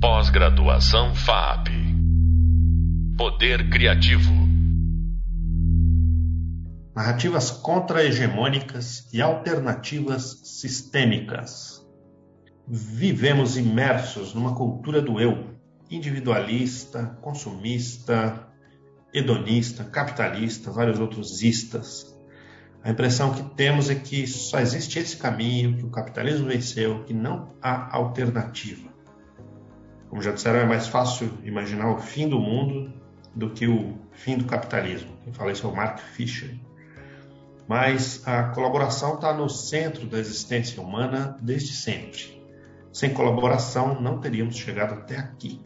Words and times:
Pós-graduação 0.00 1.12
FAP. 1.12 1.70
Poder 3.16 3.68
Criativo. 3.68 4.30
Narrativas 6.94 7.50
contra-hegemônicas 7.50 9.12
e 9.12 9.20
alternativas 9.20 10.40
sistêmicas. 10.44 11.84
Vivemos 12.68 13.56
imersos 13.56 14.34
numa 14.34 14.54
cultura 14.54 15.02
do 15.02 15.18
eu, 15.20 15.58
individualista, 15.90 17.18
consumista, 17.20 18.46
hedonista, 19.12 19.82
capitalista, 19.82 20.70
vários 20.70 21.00
outros 21.00 21.42
istas. 21.42 22.16
A 22.84 22.90
impressão 22.90 23.34
que 23.34 23.42
temos 23.56 23.90
é 23.90 23.96
que 23.96 24.28
só 24.28 24.60
existe 24.60 25.00
esse 25.00 25.16
caminho, 25.16 25.76
que 25.76 25.84
o 25.84 25.90
capitalismo 25.90 26.46
venceu, 26.46 27.02
que 27.02 27.12
não 27.12 27.52
há 27.60 27.96
alternativa. 27.96 28.96
Como 30.08 30.22
já 30.22 30.32
disseram, 30.32 30.60
é 30.60 30.64
mais 30.64 30.88
fácil 30.88 31.30
imaginar 31.44 31.90
o 31.90 31.98
fim 31.98 32.28
do 32.28 32.38
mundo 32.38 32.92
do 33.34 33.50
que 33.50 33.66
o 33.66 33.98
fim 34.12 34.38
do 34.38 34.44
capitalismo. 34.44 35.10
Quem 35.22 35.32
fala 35.32 35.52
isso 35.52 35.66
é 35.66 35.70
o 35.70 35.76
Mark 35.76 35.98
Fisher. 35.98 36.56
Mas 37.68 38.26
a 38.26 38.44
colaboração 38.44 39.16
está 39.16 39.32
no 39.34 39.48
centro 39.48 40.06
da 40.06 40.18
existência 40.18 40.82
humana 40.82 41.36
desde 41.42 41.72
sempre. 41.72 42.42
Sem 42.90 43.12
colaboração, 43.12 44.00
não 44.00 44.18
teríamos 44.18 44.56
chegado 44.56 44.94
até 44.94 45.18
aqui. 45.18 45.60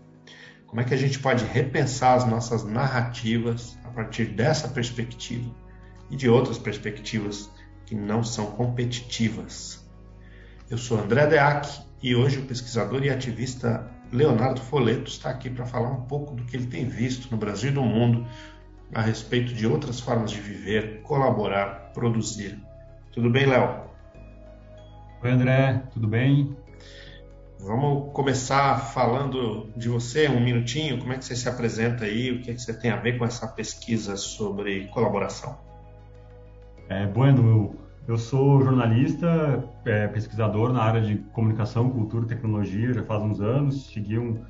Como 0.66 0.80
é 0.80 0.84
que 0.84 0.94
a 0.94 0.96
gente 0.96 1.18
pode 1.18 1.44
repensar 1.44 2.14
as 2.14 2.24
nossas 2.24 2.64
narrativas 2.64 3.78
a 3.84 3.88
partir 3.90 4.24
dessa 4.24 4.66
perspectiva 4.66 5.48
e 6.10 6.16
de 6.16 6.28
outras 6.28 6.58
perspectivas 6.58 7.50
que 7.86 7.94
não 7.94 8.24
são 8.24 8.46
competitivas? 8.46 9.86
Eu 10.68 10.78
sou 10.78 10.98
André 10.98 11.26
Deac 11.26 11.68
e 12.02 12.16
hoje 12.16 12.38
o 12.38 12.46
pesquisador 12.46 13.04
e 13.04 13.10
ativista 13.10 13.91
Leonardo 14.12 14.60
Foleto 14.60 15.10
está 15.10 15.30
aqui 15.30 15.48
para 15.48 15.64
falar 15.64 15.90
um 15.90 16.02
pouco 16.02 16.34
do 16.34 16.44
que 16.44 16.54
ele 16.54 16.66
tem 16.66 16.86
visto 16.86 17.30
no 17.30 17.36
Brasil 17.38 17.70
e 17.70 17.74
no 17.74 17.82
mundo 17.82 18.26
a 18.94 19.00
respeito 19.00 19.54
de 19.54 19.66
outras 19.66 20.00
formas 20.00 20.30
de 20.30 20.38
viver, 20.38 21.00
colaborar, 21.00 21.92
produzir. 21.94 22.58
Tudo 23.10 23.30
bem, 23.30 23.46
Léo? 23.46 23.84
Oi, 25.22 25.30
André, 25.30 25.82
tudo 25.92 26.06
bem? 26.06 26.54
Vamos 27.58 28.12
começar 28.12 28.76
falando 28.92 29.70
de 29.76 29.88
você 29.88 30.28
um 30.28 30.40
minutinho. 30.40 30.98
Como 30.98 31.12
é 31.12 31.16
que 31.16 31.24
você 31.24 31.34
se 31.34 31.48
apresenta 31.48 32.04
aí? 32.04 32.32
O 32.32 32.42
que, 32.42 32.50
é 32.50 32.54
que 32.54 32.60
você 32.60 32.74
tem 32.74 32.90
a 32.90 32.96
ver 32.96 33.16
com 33.16 33.24
essa 33.24 33.46
pesquisa 33.46 34.16
sobre 34.16 34.88
colaboração? 34.88 35.56
É, 36.88 37.06
bueno, 37.06 37.48
eu 37.48 37.76
sou 38.16 38.60
jornalista, 38.62 39.64
é, 39.84 40.08
pesquisador 40.08 40.72
na 40.72 40.82
área 40.82 41.00
de 41.00 41.18
comunicação, 41.32 41.88
cultura 41.90 42.24
e 42.24 42.28
tecnologia 42.28 42.92
já 42.92 43.02
faz 43.04 43.22
uns 43.22 43.40
anos. 43.40 43.92
Segui 43.92 44.18
um, 44.18 44.42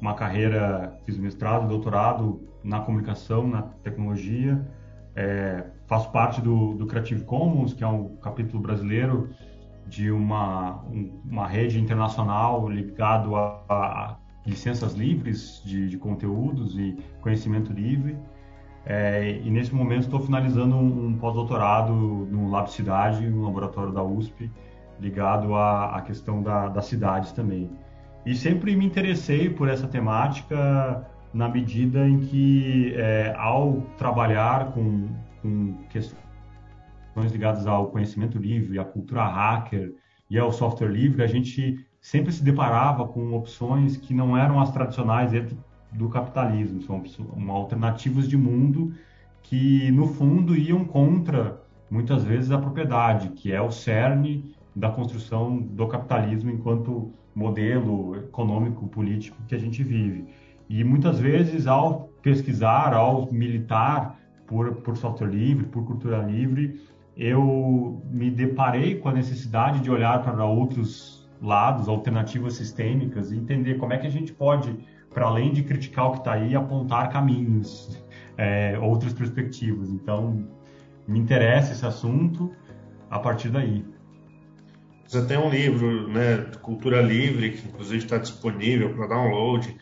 uma 0.00 0.14
carreira, 0.14 0.98
fiz 1.04 1.18
mestrado, 1.18 1.68
doutorado 1.68 2.40
na 2.64 2.80
comunicação, 2.80 3.46
na 3.46 3.62
tecnologia. 3.62 4.60
É, 5.14 5.64
faço 5.86 6.10
parte 6.10 6.40
do, 6.40 6.74
do 6.74 6.86
Creative 6.86 7.24
Commons, 7.24 7.72
que 7.72 7.84
é 7.84 7.86
um 7.86 8.16
capítulo 8.16 8.62
brasileiro 8.62 9.30
de 9.86 10.10
uma, 10.10 10.84
uma 11.24 11.46
rede 11.46 11.78
internacional 11.78 12.68
ligado 12.68 13.36
a, 13.36 13.62
a 13.68 14.16
licenças 14.44 14.94
livres 14.94 15.62
de, 15.64 15.88
de, 15.88 15.98
conteúdos 15.98 16.76
e 16.78 16.96
conhecimento 17.20 17.72
livre. 17.72 18.16
É, 18.88 19.40
e 19.42 19.50
nesse 19.50 19.74
momento 19.74 20.02
estou 20.02 20.20
finalizando 20.20 20.76
um, 20.76 21.08
um 21.08 21.18
pós-doutorado 21.18 21.92
no 21.92 22.48
Lab 22.48 22.70
Cidade, 22.70 23.26
um 23.26 23.42
laboratório 23.42 23.92
da 23.92 24.02
USP, 24.02 24.48
ligado 25.00 25.56
à, 25.56 25.96
à 25.96 26.02
questão 26.02 26.40
da, 26.40 26.68
das 26.68 26.86
cidades 26.86 27.32
também. 27.32 27.68
E 28.24 28.34
sempre 28.34 28.76
me 28.76 28.86
interessei 28.86 29.50
por 29.50 29.68
essa 29.68 29.88
temática 29.88 31.04
na 31.34 31.48
medida 31.48 32.08
em 32.08 32.20
que, 32.20 32.94
é, 32.96 33.34
ao 33.36 33.82
trabalhar 33.98 34.72
com, 34.72 35.08
com 35.42 35.74
questões 35.90 37.32
ligadas 37.32 37.66
ao 37.66 37.88
conhecimento 37.88 38.38
livre, 38.38 38.78
à 38.78 38.84
cultura 38.84 39.24
hacker 39.24 39.94
e 40.30 40.38
ao 40.38 40.52
software 40.52 40.88
livre, 40.88 41.24
a 41.24 41.26
gente 41.26 41.84
sempre 42.00 42.32
se 42.32 42.42
deparava 42.42 43.06
com 43.08 43.32
opções 43.32 43.96
que 43.96 44.14
não 44.14 44.36
eram 44.36 44.60
as 44.60 44.70
tradicionais 44.70 45.32
do 45.92 46.08
capitalismo, 46.08 46.82
são 46.82 47.02
alternativas 47.50 48.28
de 48.28 48.36
mundo 48.36 48.92
que, 49.42 49.90
no 49.92 50.08
fundo, 50.08 50.56
iam 50.56 50.84
contra, 50.84 51.60
muitas 51.90 52.24
vezes, 52.24 52.50
a 52.50 52.58
propriedade, 52.58 53.28
que 53.30 53.52
é 53.52 53.60
o 53.60 53.70
cerne 53.70 54.54
da 54.74 54.90
construção 54.90 55.56
do 55.56 55.86
capitalismo 55.86 56.50
enquanto 56.50 57.12
modelo 57.34 58.16
econômico, 58.16 58.86
político 58.88 59.36
que 59.46 59.54
a 59.54 59.58
gente 59.58 59.82
vive. 59.82 60.24
E 60.68 60.82
muitas 60.82 61.18
vezes, 61.18 61.66
ao 61.66 62.08
pesquisar, 62.22 62.92
ao 62.92 63.30
militar 63.32 64.18
por, 64.46 64.76
por 64.76 64.96
software 64.96 65.28
livre, 65.28 65.66
por 65.66 65.84
cultura 65.84 66.18
livre, 66.18 66.80
eu 67.16 68.02
me 68.10 68.30
deparei 68.30 68.96
com 68.96 69.08
a 69.08 69.12
necessidade 69.12 69.80
de 69.80 69.90
olhar 69.90 70.22
para 70.22 70.44
outros 70.44 71.26
lados, 71.40 71.88
alternativas 71.88 72.54
sistêmicas, 72.54 73.30
e 73.30 73.36
entender 73.36 73.74
como 73.74 73.92
é 73.92 73.98
que 73.98 74.06
a 74.06 74.10
gente 74.10 74.32
pode, 74.32 74.74
para 75.16 75.24
além 75.24 75.50
de 75.50 75.62
criticar 75.62 76.08
o 76.08 76.12
que 76.12 76.18
está 76.18 76.34
aí, 76.34 76.54
apontar 76.54 77.10
caminhos, 77.10 77.98
é, 78.36 78.78
outras 78.78 79.14
perspectivas. 79.14 79.88
Então, 79.88 80.46
me 81.08 81.18
interessa 81.18 81.72
esse 81.72 81.86
assunto 81.86 82.54
a 83.08 83.18
partir 83.18 83.48
daí. 83.48 83.82
Você 85.06 85.24
tem 85.24 85.38
um 85.38 85.48
livro, 85.48 86.06
né, 86.08 86.50
Cultura 86.60 87.00
Livre, 87.00 87.52
que 87.52 87.66
inclusive 87.66 88.04
está 88.04 88.18
disponível 88.18 88.94
para 88.94 89.06
download, 89.06 89.74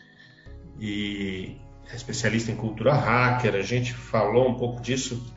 e 0.79 1.57
é 1.91 1.95
especialista 1.97 2.49
em 2.49 2.55
cultura 2.55 2.93
hacker. 2.93 3.55
A 3.55 3.61
gente 3.61 3.93
falou 3.93 4.47
um 4.47 4.55
pouco 4.55 4.81
disso 4.81 5.35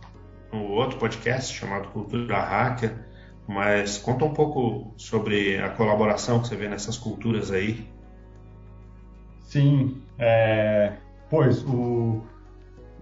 no 0.53 0.63
outro 0.75 0.97
podcast 0.97 1.53
chamado 1.53 1.89
Cultura 1.89 2.39
Hacker, 2.39 3.05
mas 3.49 3.99
conta 3.99 4.25
um 4.25 4.33
pouco 4.33 4.95
sobre 4.97 5.59
a 5.59 5.71
colaboração 5.71 6.41
que 6.41 6.47
você 6.47 6.55
vê 6.55 6.69
nessas 6.69 6.97
culturas 6.97 7.51
aí. 7.51 7.98
Sim, 9.49 10.03
é, 10.19 10.93
pois 11.31 11.65
o, 11.65 12.23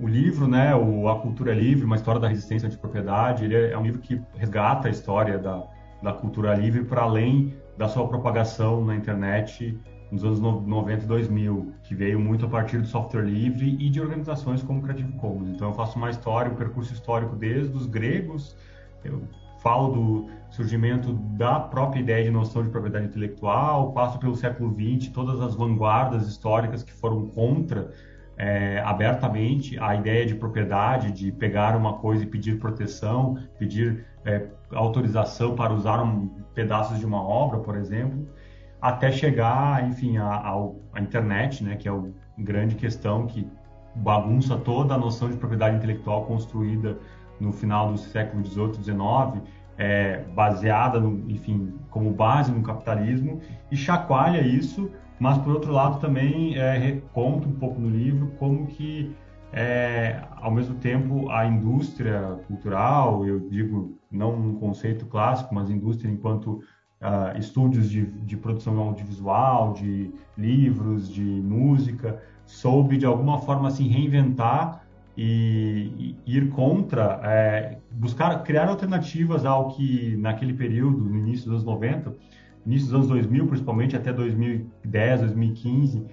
o 0.01 0.07
livro, 0.07 0.47
né, 0.47 0.77
o 0.77 1.09
A 1.09 1.19
Cultura 1.19 1.53
Livre, 1.53 1.85
uma 1.85 1.97
história 1.97 2.21
da 2.21 2.29
resistência 2.29 2.69
de 2.69 2.79
propriedade, 2.79 3.45
ele 3.45 3.57
é, 3.57 3.73
é 3.73 3.79
um 3.79 3.83
livro 3.83 4.01
que 4.01 4.23
resgata 4.37 4.87
a 4.87 4.91
história 4.93 5.39
da, 5.39 5.65
da 6.01 6.13
cultura 6.13 6.55
livre 6.55 6.85
para 6.85 7.03
além 7.03 7.53
da 7.77 7.89
sua 7.89 8.07
propagação 8.07 8.85
na 8.85 8.95
internet 8.95 9.77
nos 10.13 10.23
anos 10.23 10.39
90 10.39 11.03
e 11.03 11.07
2000, 11.09 11.73
que 11.83 11.97
veio 11.97 12.21
muito 12.21 12.47
a 12.47 12.49
partir 12.49 12.79
do 12.79 12.87
software 12.87 13.23
livre 13.23 13.77
e 13.81 13.91
de 13.91 14.01
organizações 14.01 14.63
como 14.63 14.81
Creative 14.83 15.15
Commons. 15.15 15.49
Então 15.49 15.71
eu 15.71 15.75
faço 15.75 15.99
uma 15.99 16.11
história, 16.11 16.49
um 16.49 16.55
percurso 16.55 16.93
histórico 16.93 17.35
desde 17.35 17.77
os 17.77 17.87
gregos, 17.87 18.57
eu 19.05 19.21
falo 19.67 19.89
do 19.89 20.27
surgimento 20.49 21.13
da 21.13 21.59
própria 21.59 21.99
ideia 21.99 22.23
de 22.23 22.31
noção 22.31 22.63
de 22.63 22.71
propriedade 22.71 23.07
intelectual, 23.07 23.91
passo 23.91 24.17
pelo 24.17 24.37
século 24.37 24.73
XX, 24.73 25.09
todas 25.09 25.41
as 25.41 25.57
vanguardas 25.57 26.29
históricas 26.29 26.85
que 26.85 26.93
foram 26.93 27.27
contra 27.27 27.91
é, 28.37 28.81
abertamente 28.85 29.77
a 29.81 29.97
ideia 29.97 30.25
de 30.25 30.37
propriedade, 30.37 31.11
de 31.11 31.33
pegar 31.33 31.77
uma 31.77 31.95
coisa 31.95 32.23
e 32.23 32.27
pedir 32.29 32.61
proteção, 32.61 33.37
pedir 33.59 34.07
é, 34.25 34.47
autorização 34.71 35.57
para 35.57 35.73
usar 35.73 36.01
um, 36.01 36.29
pedaços 36.55 37.01
de 37.01 37.05
uma 37.05 37.21
obra, 37.21 37.59
por 37.59 37.77
exemplo 37.77 38.25
até 38.81 39.11
chegar, 39.11 39.89
enfim, 39.89 40.17
à 40.19 41.01
internet, 41.01 41.65
né, 41.65 41.75
que 41.75 41.89
é 41.89 41.91
a 41.91 42.01
grande 42.39 42.77
questão 42.77 43.27
que 43.27 43.51
bagunça 43.97 44.57
toda 44.57 44.95
a 44.95 44.99
noção 44.99 45.29
de 45.29 45.37
propriedade 45.37 45.77
intelectual 45.77 46.25
construída 46.27 46.97
no 47.41 47.53
final 47.53 47.93
do 47.93 47.99
século 47.99 48.45
XVIII, 48.45 48.75
XIX, 48.75 49.43
é, 49.79 50.23
baseada, 50.35 51.01
no, 51.01 51.31
enfim, 51.31 51.75
como 51.91 52.11
base 52.11 52.51
no 52.51 52.63
capitalismo, 52.63 53.41
e 53.71 53.77
chacoalha 53.77 54.41
isso, 54.41 54.91
mas, 55.19 55.39
por 55.39 55.55
outro 55.55 55.73
lado, 55.73 55.99
também 55.99 56.59
é, 56.59 57.01
conta 57.13 57.49
um 57.49 57.53
pouco 57.53 57.81
no 57.81 57.89
livro 57.89 58.33
como 58.39 58.67
que, 58.67 59.15
é, 59.53 60.21
ao 60.37 60.51
mesmo 60.51 60.75
tempo, 60.77 61.31
a 61.31 61.47
indústria 61.47 62.39
cultural, 62.47 63.25
eu 63.27 63.41
digo 63.41 63.99
não 64.11 64.35
um 64.35 64.55
conceito 64.57 65.07
clássico, 65.07 65.55
mas 65.55 65.71
indústria 65.71 66.11
enquanto 66.11 66.61
uh, 67.01 67.39
estúdios 67.39 67.91
de, 67.91 68.07
de 68.07 68.37
produção 68.37 68.79
audiovisual, 68.79 69.73
de 69.73 70.11
livros, 70.37 71.09
de 71.09 71.23
música, 71.23 72.23
soube 72.45 72.97
de 72.97 73.07
alguma 73.07 73.39
forma 73.39 73.71
se 73.71 73.87
reinventar 73.87 74.86
e, 75.17 76.15
e 76.27 76.37
ir 76.37 76.51
contra, 76.51 77.21
é, 77.25 77.79
buscar 77.91 78.43
criar 78.43 78.69
alternativas 78.69 79.45
ao 79.45 79.69
que 79.69 80.17
naquele 80.17 80.53
período, 80.53 80.99
no 81.05 81.19
início 81.19 81.47
dos 81.47 81.63
anos 81.63 81.65
90, 81.65 82.15
início 82.67 82.87
dos 82.87 82.95
anos 82.95 83.09
2000, 83.09 83.47
principalmente 83.47 83.97
até 83.97 84.13
2010, 84.13 85.21
2015, 85.21 86.05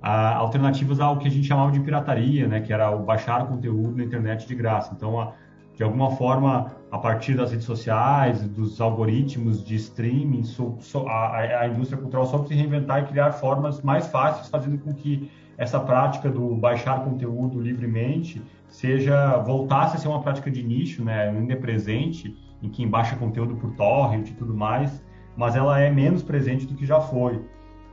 a, 0.00 0.36
alternativas 0.36 1.00
ao 1.00 1.18
que 1.18 1.26
a 1.26 1.30
gente 1.30 1.46
chamava 1.46 1.72
de 1.72 1.80
pirataria, 1.80 2.46
né, 2.46 2.60
que 2.60 2.72
era 2.72 2.90
o 2.90 3.02
baixar 3.02 3.46
conteúdo 3.46 3.96
na 3.96 4.04
internet 4.04 4.46
de 4.46 4.54
graça. 4.54 4.92
Então, 4.94 5.20
a, 5.20 5.32
de 5.74 5.82
alguma 5.82 6.10
forma, 6.12 6.72
a 6.90 6.98
partir 6.98 7.34
das 7.34 7.50
redes 7.50 7.64
sociais, 7.64 8.46
dos 8.48 8.80
algoritmos 8.80 9.64
de 9.64 9.74
streaming, 9.76 10.44
so, 10.44 10.76
so, 10.80 11.08
a, 11.08 11.60
a, 11.62 11.68
indústria 11.68 12.00
cultural 12.00 12.26
soube 12.26 12.48
se 12.48 12.54
reinventar 12.54 13.02
e 13.02 13.06
criar 13.06 13.32
formas 13.32 13.80
mais 13.82 14.06
fáceis, 14.06 14.48
fazendo 14.48 14.78
com 14.78 14.92
que 14.92 15.30
essa 15.62 15.78
prática 15.78 16.28
do 16.28 16.56
baixar 16.56 17.04
conteúdo 17.04 17.60
livremente 17.60 18.42
seja 18.66 19.36
voltasse 19.38 19.96
a 19.96 20.00
ser 20.00 20.08
uma 20.08 20.20
prática 20.20 20.50
de 20.50 20.60
nicho, 20.60 21.04
né, 21.04 21.28
ainda 21.28 21.52
é 21.52 21.56
presente, 21.56 22.36
em 22.60 22.68
quem 22.68 22.88
baixa 22.88 23.14
conteúdo 23.14 23.54
por 23.54 23.70
torrent 23.76 24.28
e 24.28 24.32
tudo 24.32 24.56
mais, 24.56 25.00
mas 25.36 25.54
ela 25.54 25.78
é 25.78 25.88
menos 25.88 26.20
presente 26.20 26.66
do 26.66 26.74
que 26.74 26.84
já 26.84 27.00
foi, 27.00 27.40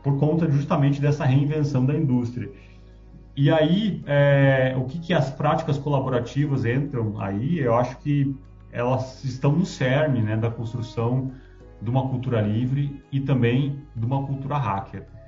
por 0.01 0.17
conta 0.17 0.49
justamente 0.49 0.99
dessa 0.99 1.23
reinvenção 1.23 1.85
da 1.85 1.93
indústria. 1.93 2.49
E 3.37 3.51
aí, 3.51 4.01
é, 4.07 4.73
o 4.75 4.85
que, 4.85 4.97
que 4.97 5.13
as 5.13 5.29
práticas 5.29 5.77
colaborativas 5.77 6.65
entram 6.65 7.21
aí? 7.21 7.59
Eu 7.59 7.75
acho 7.75 7.99
que 7.99 8.35
elas 8.71 9.23
estão 9.23 9.51
no 9.51 9.65
cerne 9.65 10.23
né, 10.23 10.35
da 10.35 10.49
construção 10.49 11.31
de 11.79 11.89
uma 11.89 12.09
cultura 12.09 12.41
livre 12.41 12.99
e 13.11 13.19
também 13.19 13.79
de 13.95 14.05
uma 14.05 14.25
cultura 14.25 14.57
hacker. 14.57 15.18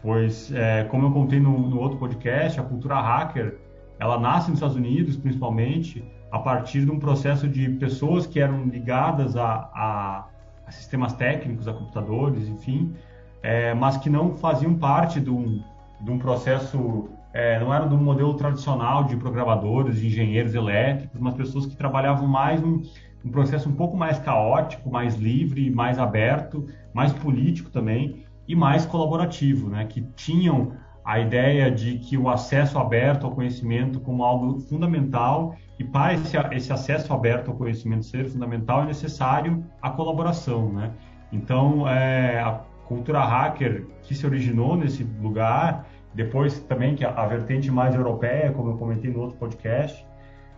Pois, 0.00 0.52
é, 0.52 0.84
como 0.84 1.06
eu 1.06 1.12
contei 1.12 1.40
no, 1.40 1.58
no, 1.58 1.80
outro 1.80 1.98
podcast, 1.98 2.58
a 2.60 2.62
cultura 2.62 3.00
hacker, 3.00 3.58
ela 3.98 4.18
nasce 4.18 4.48
nos 4.48 4.58
Estados 4.58 4.76
Unidos, 4.76 5.16
principalmente, 5.16 6.04
a 6.30 6.38
partir 6.38 6.84
de 6.84 6.90
um 6.90 6.98
processo 6.98 7.48
de 7.48 7.68
pessoas 7.70 8.26
que 8.26 8.38
eram 8.38 8.64
ligadas 8.66 9.36
a, 9.36 9.68
a, 9.74 10.24
a 10.66 10.70
sistemas 10.70 11.14
técnicos, 11.14 11.66
a 11.66 11.72
computadores, 11.72 12.48
enfim, 12.48 12.94
é, 13.42 13.74
mas 13.74 13.96
que 13.96 14.08
não 14.08 14.34
faziam 14.34 14.74
parte 14.74 15.20
de 15.20 15.30
um, 15.30 15.62
de 16.00 16.10
um 16.10 16.18
processo 16.18 17.08
é, 17.32 17.58
não 17.58 17.74
era 17.74 17.86
do 17.86 17.96
modelo 17.96 18.34
tradicional 18.34 19.04
de 19.04 19.16
programadores, 19.16 20.00
de 20.00 20.06
engenheiros 20.06 20.54
elétricos, 20.54 21.20
mas 21.20 21.34
pessoas 21.34 21.66
que 21.66 21.76
trabalhavam 21.76 22.26
mais 22.26 22.60
num, 22.60 22.82
um 23.24 23.30
processo 23.30 23.68
um 23.68 23.74
pouco 23.74 23.96
mais 23.96 24.18
caótico, 24.20 24.90
mais 24.90 25.16
livre, 25.16 25.70
mais 25.70 25.98
aberto, 25.98 26.66
mais 26.94 27.12
político 27.12 27.68
também 27.70 28.27
e 28.48 28.56
mais 28.56 28.86
colaborativo, 28.86 29.68
né? 29.68 29.84
Que 29.84 30.00
tinham 30.16 30.72
a 31.04 31.20
ideia 31.20 31.70
de 31.70 31.98
que 31.98 32.16
o 32.18 32.28
acesso 32.28 32.78
aberto 32.78 33.26
ao 33.26 33.32
conhecimento 33.32 34.00
como 34.00 34.24
algo 34.24 34.58
fundamental 34.60 35.54
e 35.78 35.84
para 35.84 36.14
esse, 36.14 36.36
esse 36.52 36.72
acesso 36.72 37.12
aberto 37.12 37.50
ao 37.50 37.56
conhecimento 37.56 38.04
ser 38.04 38.26
fundamental 38.26 38.82
é 38.82 38.86
necessário 38.86 39.64
a 39.80 39.90
colaboração, 39.90 40.72
né? 40.72 40.92
Então, 41.30 41.86
é, 41.88 42.40
a 42.40 42.60
cultura 42.86 43.20
hacker 43.20 43.86
que 44.02 44.14
se 44.14 44.26
originou 44.26 44.76
nesse 44.76 45.04
lugar 45.04 45.86
depois 46.14 46.58
também 46.60 46.94
que 46.94 47.04
a, 47.04 47.10
a 47.10 47.26
vertente 47.26 47.70
mais 47.70 47.94
europeia, 47.94 48.50
como 48.52 48.70
eu 48.70 48.76
comentei 48.76 49.10
no 49.10 49.20
outro 49.20 49.36
podcast, 49.36 50.04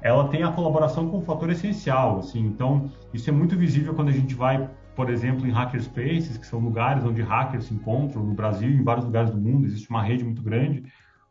ela 0.01 0.29
tem 0.29 0.43
a 0.43 0.51
colaboração 0.51 1.07
como 1.07 1.23
um 1.23 1.25
fator 1.25 1.51
essencial, 1.51 2.19
assim. 2.19 2.41
Então, 2.41 2.91
isso 3.13 3.29
é 3.29 3.33
muito 3.33 3.57
visível 3.57 3.95
quando 3.95 4.09
a 4.09 4.13
gente 4.13 4.35
vai, 4.35 4.69
por 4.95 5.11
exemplo, 5.11 5.47
em 5.47 5.51
hackerspaces, 5.51 6.37
que 6.37 6.47
são 6.47 6.59
lugares 6.59 7.05
onde 7.05 7.23
hackers 7.23 7.65
se 7.65 7.75
encontram 7.75 8.25
no 8.25 8.35
Brasil 8.35 8.71
e 8.71 8.75
em 8.75 8.83
vários 8.83 9.05
lugares 9.05 9.31
do 9.31 9.41
mundo, 9.41 9.67
existe 9.67 9.89
uma 9.89 10.03
rede 10.03 10.25
muito 10.25 10.43
grande, 10.43 10.85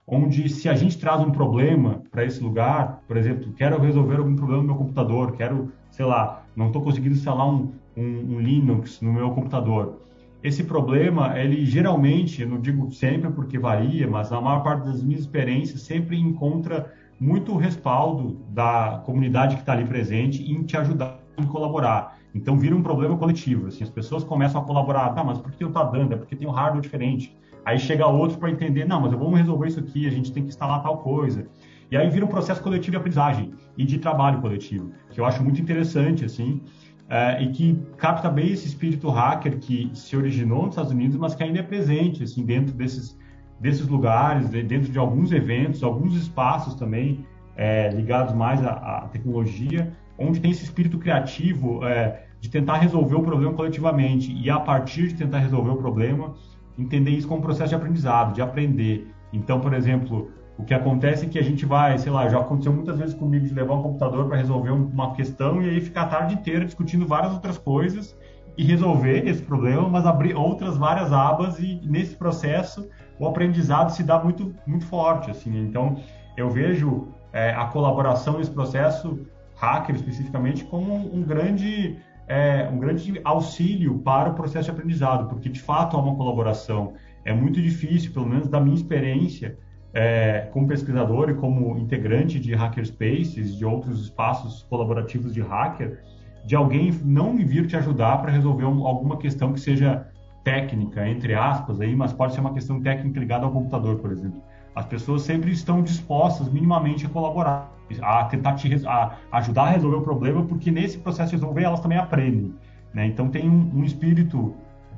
onde 0.07 0.49
se 0.49 0.67
a 0.67 0.75
gente 0.75 0.97
traz 0.97 1.21
um 1.21 1.31
problema 1.31 2.01
para 2.09 2.25
esse 2.25 2.41
lugar, 2.41 3.01
por 3.07 3.15
exemplo, 3.15 3.53
quero 3.53 3.79
resolver 3.79 4.17
algum 4.17 4.35
problema 4.35 4.61
no 4.61 4.69
meu 4.69 4.77
computador, 4.77 5.33
quero, 5.33 5.71
sei 5.91 6.05
lá, 6.05 6.43
não 6.55 6.67
estou 6.67 6.81
conseguindo 6.81 7.15
instalar 7.15 7.47
um, 7.47 7.71
um, 7.95 8.35
um 8.35 8.39
Linux 8.39 9.01
no 9.01 9.13
meu 9.13 9.29
computador. 9.31 10.01
Esse 10.41 10.63
problema, 10.63 11.37
ele 11.37 11.65
geralmente, 11.65 12.41
eu 12.41 12.49
não 12.49 12.59
digo 12.59 12.91
sempre 12.91 13.29
porque 13.29 13.59
varia, 13.59 14.07
mas 14.07 14.31
na 14.31 14.41
maior 14.41 14.63
parte 14.63 14.85
das 14.85 15.03
minhas 15.03 15.21
experiências 15.21 15.81
sempre 15.81 16.17
encontra 16.17 16.91
muito 17.19 17.55
respaldo 17.57 18.39
da 18.49 19.01
comunidade 19.05 19.55
que 19.55 19.61
está 19.61 19.73
ali 19.73 19.85
presente 19.85 20.49
em 20.49 20.63
te 20.63 20.77
ajudar, 20.77 21.19
em 21.37 21.43
colaborar. 21.43 22.17
Então 22.33 22.57
vira 22.57 22.75
um 22.75 22.81
problema 22.81 23.17
coletivo, 23.17 23.67
assim, 23.67 23.83
as 23.83 23.89
pessoas 23.89 24.23
começam 24.23 24.61
a 24.61 24.63
colaborar, 24.63 25.09
tá, 25.09 25.23
mas 25.23 25.39
por 25.39 25.51
que 25.51 25.63
não 25.63 25.71
está 25.71 25.83
dando? 25.83 26.13
É 26.13 26.17
porque 26.17 26.35
tem 26.35 26.47
um 26.47 26.51
hardware 26.51 26.81
diferente. 26.81 27.35
Aí 27.65 27.77
chega 27.77 28.07
outro 28.07 28.37
para 28.37 28.49
entender, 28.49 28.85
não, 28.85 29.01
mas 29.01 29.11
vamos 29.11 29.37
resolver 29.37 29.67
isso 29.67 29.79
aqui, 29.79 30.07
a 30.07 30.11
gente 30.11 30.31
tem 30.31 30.43
que 30.43 30.49
instalar 30.49 30.81
tal 30.81 30.99
coisa. 30.99 31.47
E 31.91 31.97
aí 31.97 32.07
vira 32.09 32.23
um 32.23 32.29
processo 32.29 32.61
coletivo 32.61 32.91
de 32.91 32.97
aprendizagem 32.97 33.51
e 33.77 33.83
de 33.83 33.97
trabalho 33.97 34.39
coletivo, 34.39 34.91
que 35.09 35.19
eu 35.19 35.25
acho 35.25 35.43
muito 35.43 35.59
interessante, 35.59 36.23
assim, 36.23 36.61
é, 37.09 37.41
e 37.41 37.51
que 37.51 37.81
capta 37.97 38.29
bem 38.29 38.51
esse 38.51 38.67
espírito 38.67 39.09
hacker 39.09 39.57
que 39.57 39.89
se 39.93 40.15
originou 40.15 40.63
nos 40.63 40.69
Estados 40.69 40.91
Unidos, 40.91 41.17
mas 41.17 41.33
que 41.33 41.43
ainda 41.43 41.59
é 41.59 41.63
presente 41.63 42.21
assim 42.23 42.45
dentro 42.45 42.73
desses 42.75 43.17
desses 43.59 43.87
lugares, 43.87 44.49
dentro 44.49 44.91
de 44.91 44.97
alguns 44.97 45.31
eventos, 45.31 45.83
alguns 45.83 46.15
espaços 46.15 46.75
também 46.75 47.25
é, 47.55 47.89
ligados 47.89 48.33
mais 48.33 48.63
à, 48.65 48.71
à, 48.71 49.07
tecnologia, 49.11 49.91
onde 50.17 50.39
tem 50.39 50.51
esse 50.51 50.63
espírito 50.63 50.97
criativo 50.97 51.85
é, 51.85 52.23
de 52.39 52.49
tentar 52.49 52.77
resolver 52.77 53.15
o 53.15 53.21
problema 53.21 53.53
coletivamente 53.53 54.31
e 54.31 54.49
a 54.49 54.59
partir 54.59 55.09
de 55.09 55.15
tentar 55.15 55.39
resolver 55.39 55.71
o 55.71 55.75
problema 55.75 56.33
entender 56.77 57.11
isso 57.11 57.27
como 57.27 57.41
um 57.41 57.43
processo 57.43 57.69
de 57.69 57.75
aprendizado, 57.75 58.33
de 58.33 58.41
aprender. 58.41 59.11
Então, 59.33 59.59
por 59.59 59.73
exemplo, 59.73 60.31
o 60.57 60.63
que 60.63 60.73
acontece 60.73 61.25
é 61.25 61.29
que 61.29 61.37
a 61.37 61.43
gente 61.43 61.65
vai, 61.65 61.97
sei 61.97 62.11
lá, 62.11 62.27
já 62.27 62.39
aconteceu 62.39 62.73
muitas 62.73 62.97
vezes 62.97 63.13
comigo 63.13 63.45
de 63.45 63.53
levar 63.53 63.75
um 63.75 63.83
computador 63.83 64.27
para 64.27 64.37
resolver 64.37 64.71
uma 64.71 65.13
questão 65.13 65.61
e 65.61 65.69
aí 65.69 65.81
ficar 65.81 66.03
a 66.03 66.07
tarde 66.07 66.35
inteira 66.35 66.65
discutindo 66.65 67.05
várias 67.05 67.33
outras 67.33 67.57
coisas 67.57 68.17
e 68.57 68.63
resolver 68.63 69.27
esse 69.27 69.41
problema, 69.41 69.87
mas 69.87 70.05
abrir 70.05 70.35
outras 70.35 70.77
várias 70.77 71.13
abas 71.13 71.59
e 71.59 71.79
nesse 71.83 72.15
processo 72.15 72.89
o 73.19 73.27
aprendizado 73.27 73.91
se 73.91 74.03
dá 74.03 74.17
muito 74.23 74.55
muito 74.65 74.85
forte, 74.85 75.29
assim. 75.29 75.55
Então 75.59 75.97
eu 76.37 76.49
vejo 76.49 77.09
é, 77.33 77.51
a 77.51 77.65
colaboração 77.65 78.37
nesse 78.37 78.51
processo 78.51 79.19
hacker 79.55 79.95
especificamente 79.95 80.63
como 80.63 80.93
um, 80.93 81.19
um 81.19 81.23
grande 81.23 81.97
é, 82.27 82.69
um 82.71 82.77
grande 82.77 83.19
auxílio 83.23 83.97
para 83.99 84.29
o 84.29 84.33
processo 84.35 84.65
de 84.65 84.71
aprendizado, 84.71 85.27
porque 85.27 85.49
de 85.49 85.59
fato 85.59 85.97
há 85.97 86.01
uma 86.01 86.15
colaboração. 86.15 86.93
É 87.25 87.33
muito 87.33 87.61
difícil, 87.61 88.13
pelo 88.13 88.27
menos 88.27 88.47
da 88.47 88.59
minha 88.61 88.75
experiência 88.75 89.57
é, 89.93 90.47
como 90.53 90.67
pesquisador 90.67 91.29
e 91.31 91.33
como 91.33 91.77
integrante 91.77 92.39
de 92.39 92.53
hackerspaces, 92.53 93.57
de 93.57 93.65
outros 93.65 94.03
espaços 94.03 94.63
colaborativos 94.69 95.33
de 95.33 95.41
hacker, 95.41 95.99
de 96.45 96.55
alguém 96.55 96.91
não 97.03 97.35
vir 97.35 97.67
te 97.67 97.75
ajudar 97.75 98.21
para 98.21 98.31
resolver 98.31 98.65
um, 98.65 98.85
alguma 98.85 99.17
questão 99.17 99.51
que 99.51 99.59
seja 99.59 100.07
técnica, 100.43 101.07
entre 101.07 101.33
aspas, 101.33 101.81
aí, 101.81 101.95
mas 101.95 102.13
pode 102.13 102.33
ser 102.33 102.41
uma 102.41 102.53
questão 102.53 102.81
técnica 102.81 103.19
ligada 103.19 103.45
ao 103.45 103.51
computador, 103.51 103.97
por 103.97 104.11
exemplo. 104.11 104.41
As 104.75 104.85
pessoas 104.85 105.23
sempre 105.23 105.51
estão 105.51 105.81
dispostas 105.81 106.49
minimamente 106.49 107.05
a 107.05 107.09
colaborar, 107.09 107.71
a 108.01 108.23
tentar 108.25 108.53
te 108.55 108.87
a 108.87 109.15
ajudar 109.33 109.63
a 109.63 109.69
resolver 109.71 109.97
o 109.97 110.01
problema, 110.01 110.43
porque 110.45 110.71
nesse 110.71 110.97
processo 110.97 111.31
de 111.31 111.35
resolver 111.35 111.63
elas 111.63 111.79
também 111.79 111.97
aprendem. 111.97 112.53
Né? 112.93 113.07
Então 113.07 113.29
tem 113.29 113.49
um, 113.49 113.71
um 113.75 113.83
espírito 113.83 114.55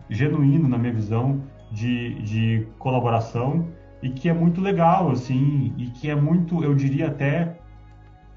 genuíno, 0.10 0.68
na 0.68 0.78
minha 0.78 0.94
visão, 0.94 1.42
de, 1.72 2.16
de 2.22 2.68
colaboração 2.78 3.68
e 4.02 4.10
que 4.10 4.28
é 4.28 4.34
muito 4.34 4.60
legal, 4.60 5.12
assim, 5.12 5.74
e 5.78 5.88
que 5.88 6.10
é 6.10 6.16
muito, 6.16 6.64
eu 6.64 6.74
diria 6.74 7.08
até, 7.08 7.58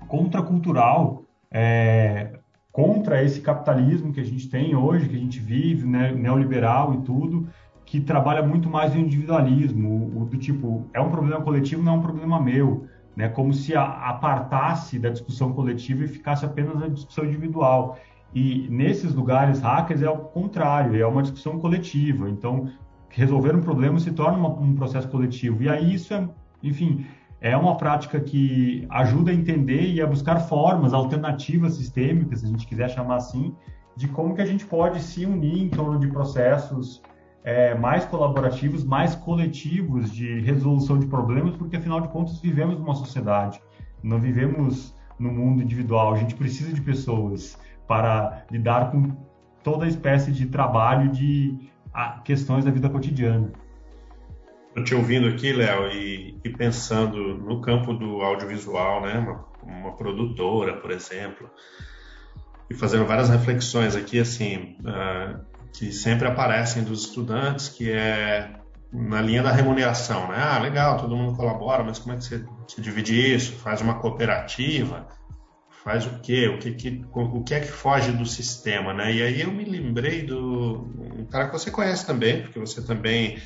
contracultural, 0.07 1.25
é, 1.51 2.39
contra 2.75 3.23
esse 3.23 3.41
capitalismo 3.41 4.13
que 4.13 4.19
a 4.19 4.25
gente 4.25 4.51
tem 4.51 4.75
hoje, 4.75 5.09
que 5.09 5.15
a 5.15 5.19
gente 5.19 5.39
vive, 5.39 5.87
né, 5.87 6.11
neoliberal 6.11 6.93
e 6.93 7.03
tudo, 7.03 7.47
que 7.87 8.01
trabalha 8.01 8.43
muito 8.43 8.69
mais 8.69 8.93
no 8.93 9.01
individualismo, 9.01 10.11
o, 10.13 10.25
do 10.25 10.37
tipo, 10.37 10.85
é 10.93 11.01
um 11.01 11.09
problema 11.09 11.41
coletivo, 11.41 11.85
não 11.85 11.95
é 11.95 11.97
um 11.99 12.03
problema 12.03 12.41
meu, 12.41 12.85
né, 13.15 13.29
como 13.29 13.55
se 13.55 13.77
a, 13.77 13.85
apartasse 13.85 14.99
da 14.99 15.09
discussão 15.09 15.53
coletiva 15.53 16.03
e 16.03 16.09
ficasse 16.09 16.45
apenas 16.45 16.75
na 16.75 16.89
discussão 16.89 17.25
individual. 17.25 17.97
E 18.35 18.67
nesses 18.69 19.15
lugares 19.15 19.61
hackers 19.61 20.03
é 20.03 20.11
o 20.11 20.19
contrário, 20.19 21.01
é 21.01 21.07
uma 21.07 21.23
discussão 21.23 21.61
coletiva. 21.61 22.29
Então, 22.29 22.69
resolver 23.09 23.55
um 23.55 23.61
problema 23.61 24.01
se 24.01 24.11
torna 24.11 24.37
uma, 24.37 24.49
um 24.49 24.75
processo 24.75 25.09
coletivo. 25.09 25.63
E 25.63 25.69
aí 25.69 25.95
isso 25.95 26.13
é, 26.13 26.29
enfim, 26.61 27.07
é 27.45 27.55
uma 27.55 27.77
prática 27.77 28.19
que 28.19 28.87
ajuda 28.89 29.31
a 29.31 29.35
entender 29.35 29.93
e 29.93 30.01
a 30.01 30.07
buscar 30.07 30.41
formas 30.49 30.95
alternativas 30.95 31.75
sistêmicas, 31.75 32.41
se 32.41 32.47
a 32.47 32.49
gente 32.49 32.67
quiser 32.67 32.89
chamar 32.89 33.17
assim, 33.17 33.55
de 33.95 34.09
como 34.09 34.35
que 34.35 34.41
a 34.41 34.47
gente 34.47 34.65
pode 34.65 34.99
se 35.03 35.27
unir 35.27 35.63
em 35.63 35.69
torno 35.69 36.01
de 36.01 36.09
processos 36.09 37.03
é, 37.45 37.75
mais 37.75 38.07
colaborativos, 38.07 38.83
mais 38.83 39.15
coletivos 39.15 40.11
de 40.11 40.41
resolução 40.41 40.99
de 40.99 41.07
problemas, 41.07 41.55
porque 41.55 41.77
afinal 41.77 42.01
de 42.01 42.09
contas 42.09 42.41
vivemos 42.41 42.79
numa 42.79 42.95
sociedade, 42.95 43.61
não 44.03 44.19
vivemos 44.19 44.97
no 45.19 45.31
mundo 45.31 45.63
individual. 45.63 46.15
A 46.15 46.17
gente 46.17 46.35
precisa 46.35 46.73
de 46.73 46.81
pessoas 46.81 47.59
para 47.87 48.47
lidar 48.51 48.91
com 48.91 49.15
toda 49.63 49.87
espécie 49.87 50.33
de 50.33 50.47
trabalho 50.47 51.11
de 51.11 51.59
questões 52.25 52.65
da 52.65 52.71
vida 52.71 52.89
cotidiana. 52.89 53.53
Estou 54.75 54.83
te 54.83 54.95
ouvindo 54.97 55.29
aqui, 55.29 55.53
Léo, 55.53 55.87
e, 55.93 56.41
e, 56.45 56.51
pensando 56.51 57.17
no 57.39 57.61
campo 57.61 57.95
do 57.95 58.23
audiovisual, 58.23 59.03
né, 59.03 59.17
uma, 59.17 59.47
uma, 59.63 59.97
produtora, 59.97 60.81
por 60.81 60.91
exemplo, 60.91 61.49
e 62.69 62.75
fazendo 62.75 63.07
várias 63.07 63.29
reflexões 63.29 63.95
aqui, 63.95 64.19
assim, 64.19 64.77
uh, 64.81 65.41
que 65.73 65.93
sempre 65.93 66.27
aparecem 66.27 66.83
dos 66.83 67.03
estudantes, 67.03 67.69
que 67.69 67.89
é 67.89 68.51
na 68.93 69.21
linha 69.23 69.45
da 69.45 69.53
remuneração, 69.53 70.27
né? 70.27 70.39
Ah, 70.39 70.59
legal, 70.59 70.97
todo 70.97 71.17
mundo 71.17 71.37
colabora, 71.37 71.85
mas 71.85 72.01
como 72.01 72.15
é 72.15 72.19
que 72.19 72.25
você, 72.25 72.45
você 72.67 72.81
divide 72.81 73.33
isso? 73.33 73.53
Faz 73.53 73.81
uma 73.81 74.01
cooperativa? 74.01 75.07
faz 75.85 76.07
o 76.07 76.19
quê? 76.21 76.49
O 76.49 76.59
que, 76.59 76.73
que, 76.73 77.05
o 77.13 77.45
que 77.45 77.55
é 77.55 77.61
que 77.61 77.69
foge 77.69 78.11
do 78.11 78.25
sistema, 78.25 78.95
né? 78.95 79.13
E 79.13 79.23
aí 79.23 79.43
eu 79.43 79.53
me 79.53 79.65
lembrei 79.65 80.23
do 80.23 80.91
um 81.19 81.27
cara 81.27 81.47
que 81.47 81.53
você 81.53 81.71
conhece 81.71 82.07
também, 82.07 82.41
porque 82.41 82.59
você 82.59 82.83
também 82.83 83.39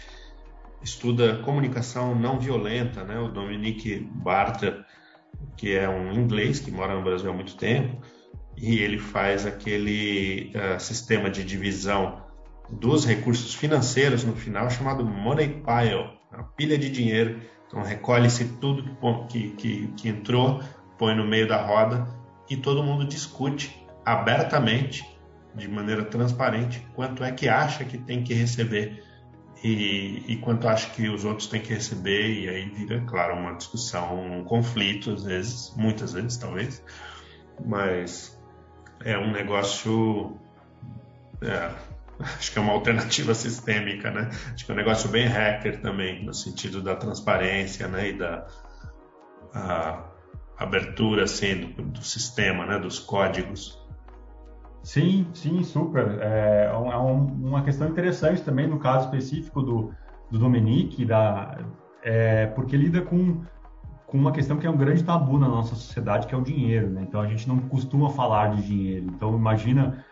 estuda 0.82 1.38
comunicação 1.38 2.14
não 2.14 2.38
violenta, 2.38 3.04
né? 3.04 3.18
O 3.18 3.28
Dominique 3.28 3.98
Barter, 3.98 4.84
que 5.56 5.74
é 5.74 5.88
um 5.88 6.12
inglês 6.12 6.60
que 6.60 6.70
mora 6.70 6.94
no 6.94 7.02
Brasil 7.02 7.30
há 7.30 7.34
muito 7.34 7.56
tempo, 7.56 8.00
e 8.56 8.78
ele 8.78 8.98
faz 8.98 9.46
aquele 9.46 10.52
uh, 10.54 10.80
sistema 10.80 11.30
de 11.30 11.44
divisão 11.44 12.22
dos 12.70 13.04
recursos 13.04 13.54
financeiros 13.54 14.24
no 14.24 14.34
final 14.34 14.68
chamado 14.70 15.04
Money 15.04 15.62
Pile, 15.64 16.10
uma 16.32 16.44
pilha 16.56 16.76
de 16.76 16.90
dinheiro. 16.90 17.40
Então 17.66 17.82
recolhe-se 17.82 18.44
tudo 18.60 18.84
que, 19.28 19.50
que, 19.50 19.88
que 19.96 20.08
entrou, 20.08 20.60
põe 20.98 21.14
no 21.14 21.26
meio 21.26 21.46
da 21.46 21.62
roda 21.62 22.08
e 22.48 22.56
todo 22.56 22.82
mundo 22.82 23.06
discute 23.06 23.86
abertamente, 24.04 25.04
de 25.54 25.68
maneira 25.68 26.04
transparente, 26.04 26.86
quanto 26.94 27.22
é 27.22 27.32
que 27.32 27.48
acha 27.48 27.84
que 27.84 27.98
tem 27.98 28.22
que 28.22 28.32
receber 28.32 29.02
e, 29.62 30.24
e, 30.28 30.36
quanto 30.36 30.68
acha 30.68 30.90
que 30.90 31.08
os 31.08 31.24
outros 31.24 31.48
têm 31.48 31.60
que 31.60 31.74
receber, 31.74 32.42
e 32.42 32.48
aí 32.48 32.68
vira, 32.68 33.00
claro, 33.06 33.34
uma 33.34 33.54
discussão, 33.54 34.38
um 34.38 34.44
conflito, 34.44 35.12
às 35.12 35.24
vezes, 35.24 35.74
muitas 35.76 36.12
vezes, 36.12 36.36
talvez, 36.36 36.82
mas 37.64 38.38
é 39.04 39.18
um 39.18 39.32
negócio. 39.32 40.36
É, 41.42 41.70
acho 42.22 42.52
que 42.52 42.58
é 42.58 42.62
uma 42.62 42.72
alternativa 42.72 43.34
sistêmica, 43.34 44.10
né? 44.10 44.30
Acho 44.52 44.64
que 44.64 44.70
é 44.70 44.74
um 44.74 44.78
negócio 44.78 45.08
bem 45.08 45.26
hacker 45.26 45.80
também, 45.80 46.24
no 46.24 46.34
sentido 46.34 46.80
da 46.80 46.94
transparência, 46.94 47.88
né? 47.88 48.10
E 48.10 48.12
da 48.12 48.46
abertura, 50.56 51.24
assim, 51.24 51.72
do, 51.72 51.82
do 51.82 52.02
sistema, 52.02 52.64
né? 52.64 52.78
Dos 52.78 52.98
códigos. 52.98 53.77
Sim, 54.82 55.26
sim, 55.34 55.62
super. 55.62 56.18
É, 56.20 56.70
é, 56.72 56.76
um, 56.76 56.92
é 56.92 56.96
uma 56.96 57.62
questão 57.62 57.88
interessante 57.88 58.42
também 58.42 58.66
no 58.66 58.78
caso 58.78 59.06
específico 59.06 59.62
do, 59.62 59.92
do 60.30 60.38
Dominique, 60.38 61.04
da, 61.04 61.58
é, 62.02 62.46
porque 62.46 62.76
lida 62.76 63.02
com, 63.02 63.42
com 64.06 64.18
uma 64.18 64.32
questão 64.32 64.56
que 64.56 64.66
é 64.66 64.70
um 64.70 64.76
grande 64.76 65.04
tabu 65.04 65.38
na 65.38 65.48
nossa 65.48 65.74
sociedade, 65.74 66.26
que 66.26 66.34
é 66.34 66.38
o 66.38 66.42
dinheiro. 66.42 66.88
Né? 66.90 67.02
Então 67.02 67.20
a 67.20 67.26
gente 67.26 67.46
não 67.48 67.58
costuma 67.58 68.10
falar 68.10 68.54
de 68.54 68.62
dinheiro. 68.66 69.06
Então 69.06 69.34
imagina 69.36 70.04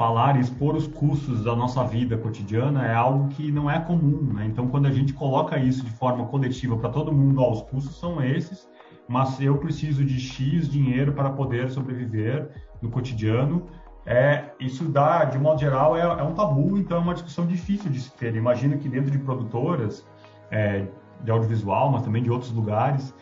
falar 0.00 0.36
e 0.36 0.40
expor 0.40 0.74
os 0.74 0.86
custos 0.86 1.44
da 1.44 1.54
nossa 1.54 1.84
vida 1.84 2.16
cotidiana 2.16 2.86
é 2.86 2.94
algo 2.94 3.28
que 3.28 3.52
não 3.52 3.70
é 3.70 3.78
comum. 3.78 4.32
Né? 4.32 4.46
Então 4.46 4.66
quando 4.66 4.86
a 4.86 4.90
gente 4.90 5.12
coloca 5.12 5.58
isso 5.58 5.84
de 5.84 5.90
forma 5.90 6.26
coletiva 6.26 6.76
para 6.76 6.88
todo 6.88 7.12
mundo, 7.12 7.40
ó, 7.40 7.52
os 7.52 7.62
custos 7.62 7.98
são 7.98 8.22
esses, 8.22 8.68
mas 9.06 9.40
eu 9.40 9.58
preciso 9.58 10.04
de 10.04 10.18
X 10.18 10.68
dinheiro 10.68 11.12
para 11.12 11.30
poder 11.30 11.70
sobreviver 11.70 12.48
no 12.80 12.90
cotidiano 12.90 13.66
é, 14.06 14.50
isso 14.58 14.84
dá, 14.84 15.24
de 15.24 15.38
modo 15.38 15.60
geral, 15.60 15.96
é, 15.96 16.00
é, 16.00 16.22
um 16.22 16.34
tabu, 16.34 16.78
então 16.78 16.98
é 16.98 17.00
uma 17.00 17.14
discussão 17.14 17.46
difícil 17.46 17.90
de 17.90 18.00
se 18.00 18.12
ter. 18.12 18.34
Imagino 18.34 18.78
que 18.78 18.88
dentro 18.88 19.10
de 19.10 19.18
produtoras 19.18 20.06
é, 20.50 20.86
de 21.22 21.30
audiovisual, 21.30 21.90
mas 21.90 22.02
também 22.02 22.22
de 22.22 22.30
outros 22.30 22.50
lugares, 22.52 23.14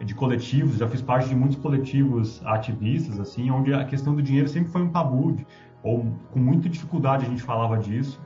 de 0.00 0.14
coletivos, 0.14 0.78
já 0.78 0.88
fiz 0.88 1.00
parte 1.00 1.28
de 1.28 1.34
muitos 1.36 1.56
coletivos 1.58 2.40
ativistas, 2.44 3.20
assim, 3.20 3.50
onde 3.50 3.72
a 3.72 3.84
questão 3.84 4.14
do 4.14 4.22
dinheiro 4.22 4.48
sempre 4.48 4.72
foi 4.72 4.82
um 4.82 4.90
tabu, 4.90 5.36
ou 5.82 6.06
com 6.32 6.38
muita 6.38 6.68
dificuldade 6.68 7.26
a 7.26 7.28
gente 7.28 7.42
falava 7.42 7.78
disso, 7.78 8.20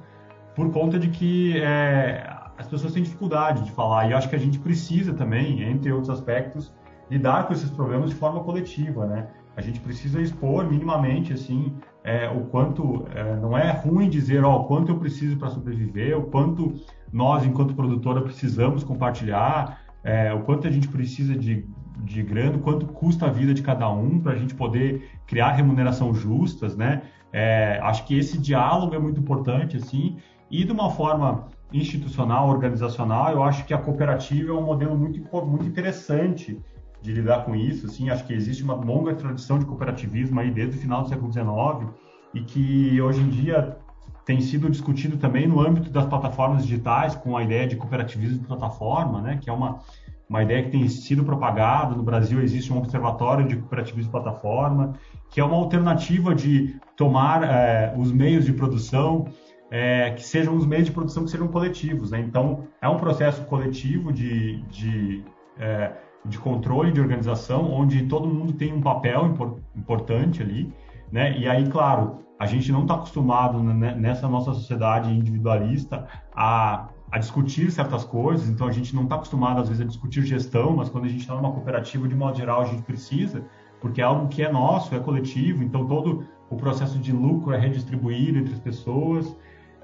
por 0.54 0.72
conta 0.72 0.98
de 0.98 1.08
que 1.08 1.58
é, 1.60 2.34
as 2.56 2.66
pessoas 2.66 2.92
têm 2.92 3.02
dificuldade 3.02 3.64
de 3.64 3.72
falar, 3.72 4.08
e 4.08 4.14
acho 4.14 4.28
que 4.28 4.36
a 4.36 4.38
gente 4.38 4.58
precisa 4.58 5.12
também, 5.12 5.62
entre 5.62 5.92
outros 5.92 6.10
aspectos, 6.10 6.72
lidar 7.10 7.46
com 7.46 7.52
esses 7.52 7.70
problemas 7.70 8.10
de 8.10 8.16
forma 8.16 8.40
coletiva, 8.40 9.06
né? 9.06 9.28
A 9.56 9.60
gente 9.60 9.80
precisa 9.80 10.20
expor 10.20 10.68
minimamente, 10.68 11.32
assim, 11.32 11.74
é, 12.06 12.30
o 12.30 12.42
quanto 12.44 13.04
é, 13.12 13.34
não 13.34 13.58
é 13.58 13.72
ruim 13.72 14.08
dizer 14.08 14.44
ó, 14.44 14.60
o 14.60 14.64
quanto 14.64 14.92
eu 14.92 14.96
preciso 14.96 15.36
para 15.36 15.50
sobreviver, 15.50 16.16
o 16.16 16.22
quanto 16.22 16.72
nós, 17.12 17.44
enquanto 17.44 17.74
produtora, 17.74 18.22
precisamos 18.22 18.84
compartilhar, 18.84 19.80
é, 20.04 20.32
o 20.32 20.42
quanto 20.42 20.68
a 20.68 20.70
gente 20.70 20.86
precisa 20.86 21.34
de, 21.34 21.66
de 22.04 22.22
grana, 22.22 22.58
o 22.58 22.60
quanto 22.60 22.86
custa 22.86 23.26
a 23.26 23.28
vida 23.28 23.52
de 23.52 23.60
cada 23.60 23.90
um 23.90 24.20
para 24.20 24.32
a 24.32 24.36
gente 24.36 24.54
poder 24.54 25.10
criar 25.26 25.50
remuneração 25.50 26.14
justas, 26.14 26.76
né? 26.76 27.02
É, 27.32 27.80
acho 27.82 28.06
que 28.06 28.16
esse 28.16 28.38
diálogo 28.38 28.94
é 28.94 28.98
muito 29.00 29.18
importante, 29.18 29.76
assim, 29.76 30.16
e 30.48 30.64
de 30.64 30.70
uma 30.70 30.90
forma 30.90 31.48
institucional, 31.72 32.48
organizacional, 32.48 33.32
eu 33.32 33.42
acho 33.42 33.64
que 33.66 33.74
a 33.74 33.78
cooperativa 33.78 34.52
é 34.52 34.54
um 34.54 34.62
modelo 34.62 34.96
muito, 34.96 35.20
muito 35.44 35.66
interessante 35.66 36.62
de 37.02 37.12
lidar 37.12 37.44
com 37.44 37.54
isso. 37.54 37.86
Assim, 37.86 38.10
acho 38.10 38.24
que 38.26 38.32
existe 38.32 38.62
uma 38.62 38.74
longa 38.74 39.14
tradição 39.14 39.58
de 39.58 39.64
cooperativismo 39.64 40.40
aí 40.40 40.50
desde 40.50 40.76
o 40.76 40.80
final 40.80 41.02
do 41.02 41.08
século 41.08 41.32
XIX 41.32 41.92
e 42.34 42.42
que 42.42 43.00
hoje 43.00 43.20
em 43.20 43.28
dia 43.28 43.76
tem 44.24 44.40
sido 44.40 44.68
discutido 44.68 45.16
também 45.16 45.46
no 45.46 45.60
âmbito 45.60 45.88
das 45.88 46.04
plataformas 46.06 46.64
digitais 46.64 47.14
com 47.14 47.36
a 47.36 47.42
ideia 47.42 47.66
de 47.66 47.76
cooperativismo 47.76 48.40
de 48.40 48.46
plataforma, 48.46 49.20
né, 49.20 49.38
que 49.40 49.48
é 49.48 49.52
uma 49.52 49.80
uma 50.28 50.42
ideia 50.42 50.64
que 50.64 50.70
tem 50.70 50.88
sido 50.88 51.22
propagada 51.22 51.94
no 51.94 52.02
Brasil 52.02 52.42
existe 52.42 52.72
um 52.72 52.78
observatório 52.78 53.46
de 53.46 53.54
cooperativismo 53.54 54.10
de 54.10 54.10
plataforma 54.10 54.94
que 55.30 55.40
é 55.40 55.44
uma 55.44 55.56
alternativa 55.56 56.34
de 56.34 56.74
tomar 56.96 57.44
é, 57.44 57.94
os 57.96 58.10
meios 58.10 58.44
de 58.44 58.52
produção 58.52 59.28
é, 59.70 60.10
que 60.10 60.22
sejam 60.22 60.56
os 60.56 60.66
meios 60.66 60.86
de 60.86 60.92
produção 60.92 61.24
que 61.24 61.30
sejam 61.30 61.48
coletivos, 61.48 62.10
né? 62.10 62.20
Então 62.20 62.66
é 62.80 62.88
um 62.88 62.96
processo 62.96 63.44
coletivo 63.44 64.12
de, 64.12 64.62
de 64.62 65.24
é, 65.58 65.92
de 66.28 66.38
controle 66.38 66.92
de 66.92 67.00
organização, 67.00 67.70
onde 67.72 68.06
todo 68.06 68.28
mundo 68.28 68.52
tem 68.52 68.72
um 68.72 68.80
papel 68.80 69.34
importante 69.74 70.42
ali, 70.42 70.72
né? 71.10 71.38
E 71.38 71.48
aí, 71.48 71.68
claro, 71.68 72.18
a 72.38 72.46
gente 72.46 72.70
não 72.70 72.82
está 72.82 72.94
acostumado 72.94 73.62
nessa 73.62 74.28
nossa 74.28 74.52
sociedade 74.52 75.10
individualista 75.10 76.06
a, 76.34 76.88
a 77.10 77.18
discutir 77.18 77.70
certas 77.70 78.04
coisas, 78.04 78.48
então 78.48 78.66
a 78.66 78.72
gente 78.72 78.94
não 78.94 79.04
está 79.04 79.16
acostumado 79.16 79.60
às 79.60 79.68
vezes 79.68 79.82
a 79.82 79.86
discutir 79.86 80.22
gestão, 80.22 80.76
mas 80.76 80.88
quando 80.88 81.04
a 81.04 81.08
gente 81.08 81.20
está 81.20 81.34
numa 81.34 81.52
cooperativa, 81.52 82.06
de 82.06 82.14
modo 82.14 82.36
geral, 82.36 82.60
a 82.60 82.64
gente 82.64 82.82
precisa, 82.82 83.44
porque 83.80 84.00
é 84.00 84.04
algo 84.04 84.28
que 84.28 84.42
é 84.42 84.52
nosso, 84.52 84.94
é 84.94 84.98
coletivo, 84.98 85.62
então 85.62 85.86
todo 85.86 86.26
o 86.50 86.56
processo 86.56 86.98
de 86.98 87.12
lucro 87.12 87.52
é 87.52 87.58
redistribuído 87.58 88.38
entre 88.38 88.52
as 88.52 88.60
pessoas 88.60 89.36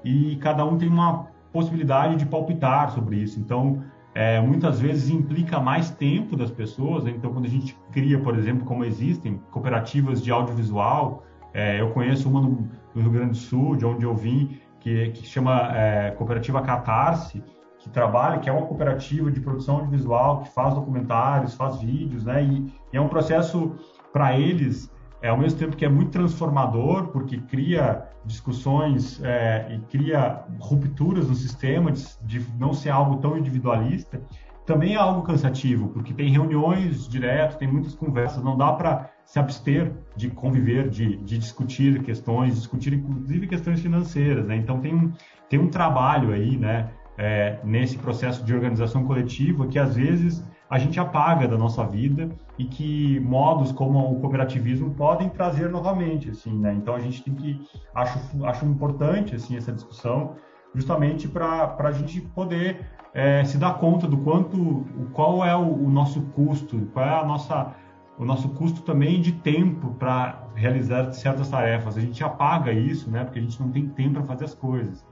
e 0.03 0.35
cada 0.37 0.63
um 0.63 0.77
tem 0.77 0.87
uma 0.87 1.27
possibilidade 1.51 2.15
de 2.17 2.25
palpitar 2.25 2.91
sobre 2.91 3.17
isso. 3.17 3.39
Então, 3.39 3.83
é, 4.15 4.39
muitas 4.39 4.79
vezes 4.79 5.09
implica 5.09 5.59
mais 5.59 5.89
tempo 5.89 6.35
das 6.35 6.51
pessoas. 6.51 7.03
Né? 7.03 7.11
Então, 7.11 7.31
quando 7.31 7.45
a 7.45 7.49
gente 7.49 7.75
cria, 7.91 8.19
por 8.19 8.37
exemplo, 8.37 8.65
como 8.65 8.85
existem 8.85 9.41
cooperativas 9.51 10.21
de 10.21 10.31
audiovisual, 10.31 11.23
é, 11.53 11.79
eu 11.81 11.91
conheço 11.91 12.29
uma 12.29 12.41
no, 12.41 12.69
no, 12.93 13.01
Rio 13.01 13.11
Grande 13.11 13.31
do 13.31 13.37
Sul, 13.37 13.75
de 13.75 13.85
onde 13.85 14.05
eu 14.05 14.15
vim, 14.15 14.59
que, 14.79 15.09
que 15.11 15.25
chama 15.25 15.71
é, 15.75 16.11
Cooperativa 16.11 16.61
Catarse, 16.61 17.43
que 17.79 17.89
trabalha, 17.89 18.39
que 18.39 18.49
é 18.49 18.53
uma 18.53 18.65
cooperativa 18.65 19.31
de 19.31 19.41
produção 19.41 19.75
audiovisual, 19.75 20.41
que 20.41 20.49
faz 20.49 20.73
documentários, 20.73 21.53
faz 21.53 21.81
vídeos, 21.81 22.23
né? 22.23 22.43
E, 22.43 22.73
e 22.93 22.97
é 22.97 23.01
um 23.01 23.09
processo 23.09 23.75
para 24.11 24.37
eles 24.37 24.92
é 25.23 25.29
ao 25.29 25.37
mesmo 25.37 25.57
tempo 25.57 25.77
que 25.77 25.85
é 25.85 25.89
muito 25.89 26.11
transformador, 26.11 27.07
porque 27.07 27.37
cria 27.37 28.03
discussões 28.25 29.23
é, 29.23 29.73
e 29.73 29.79
cria 29.89 30.43
rupturas 30.59 31.29
no 31.29 31.33
sistema 31.33 31.93
de, 31.93 32.03
de, 32.23 32.45
não 32.59 32.73
ser 32.73 32.89
algo 32.89 33.15
tão 33.21 33.37
individualista, 33.37 34.21
também 34.65 34.95
é 34.95 34.97
algo 34.97 35.21
cansativo, 35.21 35.87
porque 35.89 36.13
tem 36.13 36.29
reuniões 36.29 37.07
direto, 37.07 37.57
tem 37.57 37.69
muitas 37.69 37.95
conversas, 37.95 38.43
não 38.43 38.57
dá 38.57 38.73
para 38.73 39.09
se 39.23 39.39
abster 39.39 39.93
de 40.13 40.29
conviver, 40.29 40.89
de, 40.89 41.15
de, 41.15 41.37
discutir 41.37 42.01
questões, 42.03 42.55
discutir 42.55 42.93
inclusive 42.93 43.47
questões 43.47 43.79
financeiras, 43.79 44.45
né? 44.45 44.57
Então 44.57 44.81
tem 44.81 44.93
um, 44.93 45.13
tem 45.49 45.57
um 45.57 45.69
trabalho 45.69 46.33
aí, 46.33 46.57
né, 46.57 46.89
é, 47.17 47.59
nesse 47.63 47.97
processo 47.97 48.43
de 48.43 48.53
organização 48.53 49.05
coletiva 49.05 49.67
que 49.67 49.79
às 49.79 49.95
vezes 49.95 50.43
a 50.73 50.79
gente 50.79 50.99
apaga 50.99 51.47
da 51.47 51.55
nossa 51.55 51.85
vida 51.85 52.31
e 52.57 52.65
que 52.65 53.19
modos 53.19 53.71
como 53.71 54.11
o 54.11 54.19
cooperativismo 54.19 54.89
podem 54.95 55.29
trazer 55.29 55.69
novamente, 55.69 56.31
assim, 56.31 56.51
né? 56.57 56.73
Então 56.73 56.95
a 56.95 56.99
gente 56.99 57.21
tem 57.23 57.35
que 57.35 57.61
acho 57.93 58.17
acho 58.43 58.65
importante 58.65 59.35
assim 59.35 59.55
essa 59.55 59.71
discussão 59.71 60.33
justamente 60.73 61.27
para 61.27 61.75
a 61.77 61.91
gente 61.91 62.21
poder 62.21 62.89
é, 63.13 63.43
se 63.43 63.59
dar 63.59 63.75
conta 63.77 64.07
do 64.07 64.17
quanto 64.17 64.83
qual 65.13 65.45
é 65.45 65.55
o, 65.55 65.61
o, 65.61 65.91
nosso 65.91 66.23
custo, 66.33 66.89
qual 66.91 67.05
é 67.05 67.19
a 67.19 67.23
nossa 67.23 67.75
o 68.17 68.25
nosso 68.25 68.49
custo 68.49 68.81
também 68.81 69.21
de 69.21 69.31
tempo 69.31 69.93
para 69.99 70.47
realizar 70.55 71.11
certas 71.11 71.49
tarefas. 71.49 71.97
A 71.97 72.01
gente 72.01 72.23
apaga 72.23 72.71
isso, 72.71 73.11
né? 73.11 73.23
Porque 73.23 73.37
a 73.37 73.41
gente 73.43 73.61
não 73.61 73.69
tem 73.69 73.87
tempo 73.89 74.13
para 74.15 74.23
fazer 74.23 74.45
as 74.45 74.55
coisas. 74.55 75.05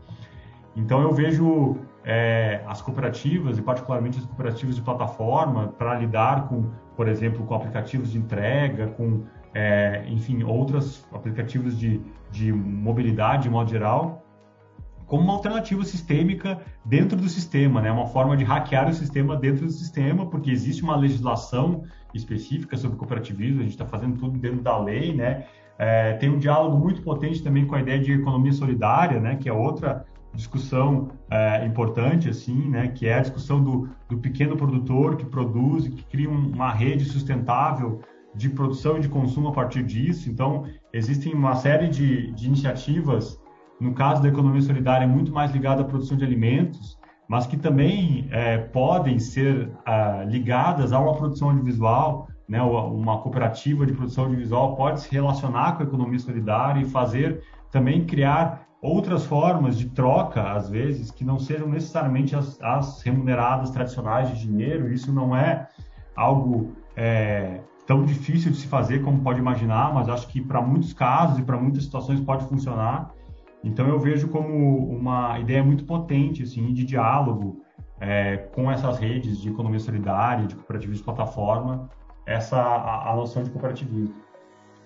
Então 0.75 1.03
eu 1.03 1.13
vejo 1.13 1.77
é, 2.03 2.61
as 2.67 2.81
cooperativas 2.81 3.57
e 3.57 3.61
particularmente 3.61 4.19
as 4.19 4.25
cooperativas 4.25 4.75
de 4.75 4.81
plataforma 4.81 5.67
para 5.77 5.95
lidar 5.95 6.47
com, 6.47 6.71
por 6.95 7.07
exemplo, 7.07 7.45
com 7.45 7.53
aplicativos 7.53 8.11
de 8.11 8.17
entrega, 8.17 8.87
com, 8.87 9.23
é, 9.53 10.03
enfim, 10.07 10.43
outros 10.43 11.05
aplicativos 11.13 11.77
de, 11.77 12.01
de 12.31 12.51
mobilidade 12.51 13.43
de 13.43 13.49
modo 13.49 13.69
geral, 13.69 14.25
como 15.05 15.23
uma 15.23 15.33
alternativa 15.33 15.83
sistêmica 15.83 16.61
dentro 16.85 17.17
do 17.17 17.27
sistema, 17.27 17.81
né? 17.81 17.91
Uma 17.91 18.07
forma 18.07 18.37
de 18.37 18.45
hackear 18.45 18.87
o 18.87 18.93
sistema 18.93 19.35
dentro 19.35 19.65
do 19.65 19.71
sistema, 19.71 20.25
porque 20.25 20.49
existe 20.49 20.81
uma 20.83 20.95
legislação 20.95 21.83
específica 22.13 22.77
sobre 22.77 22.97
cooperativismo, 22.97 23.59
a 23.59 23.63
gente 23.63 23.73
está 23.73 23.85
fazendo 23.85 24.17
tudo 24.17 24.39
dentro 24.39 24.61
da 24.61 24.77
lei, 24.77 25.13
né? 25.13 25.45
É, 25.77 26.13
tem 26.13 26.29
um 26.29 26.37
diálogo 26.37 26.77
muito 26.77 27.01
potente 27.01 27.43
também 27.43 27.65
com 27.65 27.75
a 27.75 27.81
ideia 27.81 27.99
de 27.99 28.13
economia 28.13 28.53
solidária, 28.53 29.19
né? 29.19 29.35
Que 29.35 29.49
é 29.49 29.53
outra 29.53 30.05
discussão 30.33 31.09
é, 31.29 31.65
importante, 31.65 32.29
assim, 32.29 32.69
né? 32.69 32.87
Que 32.87 33.07
é 33.07 33.15
a 33.15 33.21
discussão 33.21 33.63
do, 33.63 33.89
do 34.09 34.17
pequeno 34.17 34.55
produtor 34.55 35.15
que 35.15 35.25
produz, 35.25 35.87
que 35.87 36.03
cria 36.03 36.29
uma 36.29 36.71
rede 36.71 37.05
sustentável 37.05 38.01
de 38.33 38.49
produção 38.49 38.97
e 38.97 39.01
de 39.01 39.09
consumo 39.09 39.49
a 39.49 39.51
partir 39.51 39.83
disso. 39.83 40.29
Então, 40.29 40.65
existem 40.93 41.33
uma 41.33 41.55
série 41.55 41.87
de, 41.87 42.31
de 42.31 42.47
iniciativas 42.47 43.41
no 43.81 43.95
caso 43.95 44.21
da 44.21 44.29
economia 44.29 44.61
solidária, 44.61 45.05
é 45.05 45.07
muito 45.07 45.33
mais 45.33 45.51
ligada 45.51 45.81
à 45.81 45.83
produção 45.83 46.15
de 46.15 46.23
alimentos, 46.23 46.99
mas 47.27 47.47
que 47.47 47.57
também 47.57 48.27
é, 48.29 48.59
podem 48.59 49.17
ser 49.17 49.71
é, 49.87 50.23
ligadas 50.25 50.93
a 50.93 50.99
uma 50.99 51.15
produção 51.15 51.49
audiovisual, 51.49 52.27
né, 52.47 52.61
uma 52.61 53.17
cooperativa 53.21 53.83
de 53.83 53.93
produção 53.93 54.25
audiovisual 54.25 54.75
pode 54.75 55.01
se 55.01 55.11
relacionar 55.11 55.71
com 55.71 55.81
a 55.81 55.85
economia 55.85 56.19
solidária 56.19 56.81
e 56.81 56.85
fazer 56.85 57.41
também 57.71 58.05
criar 58.05 58.67
outras 58.81 59.25
formas 59.25 59.77
de 59.77 59.89
troca, 59.89 60.53
às 60.53 60.69
vezes, 60.69 61.11
que 61.11 61.23
não 61.23 61.37
sejam 61.37 61.67
necessariamente 61.67 62.35
as, 62.35 62.59
as 62.61 63.01
remuneradas 63.01 63.69
tradicionais 63.69 64.29
de 64.29 64.47
dinheiro. 64.47 64.91
Isso 64.91 65.13
não 65.13 65.35
é 65.35 65.67
algo 66.15 66.71
é, 66.95 67.61
tão 67.85 68.03
difícil 68.03 68.51
de 68.51 68.57
se 68.57 68.67
fazer 68.67 69.03
como 69.03 69.21
pode 69.21 69.39
imaginar, 69.39 69.93
mas 69.93 70.09
acho 70.09 70.27
que 70.27 70.41
para 70.41 70.61
muitos 70.61 70.93
casos 70.93 71.39
e 71.39 71.43
para 71.43 71.57
muitas 71.57 71.83
situações 71.83 72.19
pode 72.19 72.45
funcionar. 72.47 73.13
Então 73.63 73.87
eu 73.87 73.99
vejo 73.99 74.27
como 74.29 74.87
uma 74.89 75.39
ideia 75.39 75.63
muito 75.63 75.85
potente 75.85 76.41
assim 76.41 76.73
de 76.73 76.83
diálogo 76.83 77.61
é, 77.99 78.37
com 78.55 78.71
essas 78.71 78.97
redes 78.97 79.39
de 79.39 79.49
economia 79.49 79.79
solidária, 79.79 80.47
de 80.47 80.55
cooperativismo 80.55 80.97
de 80.97 81.03
plataforma, 81.03 81.89
essa 82.25 82.57
a, 82.57 83.11
a, 83.11 83.15
noção 83.15 83.43
de 83.43 83.51
cooperativismo. 83.51 84.15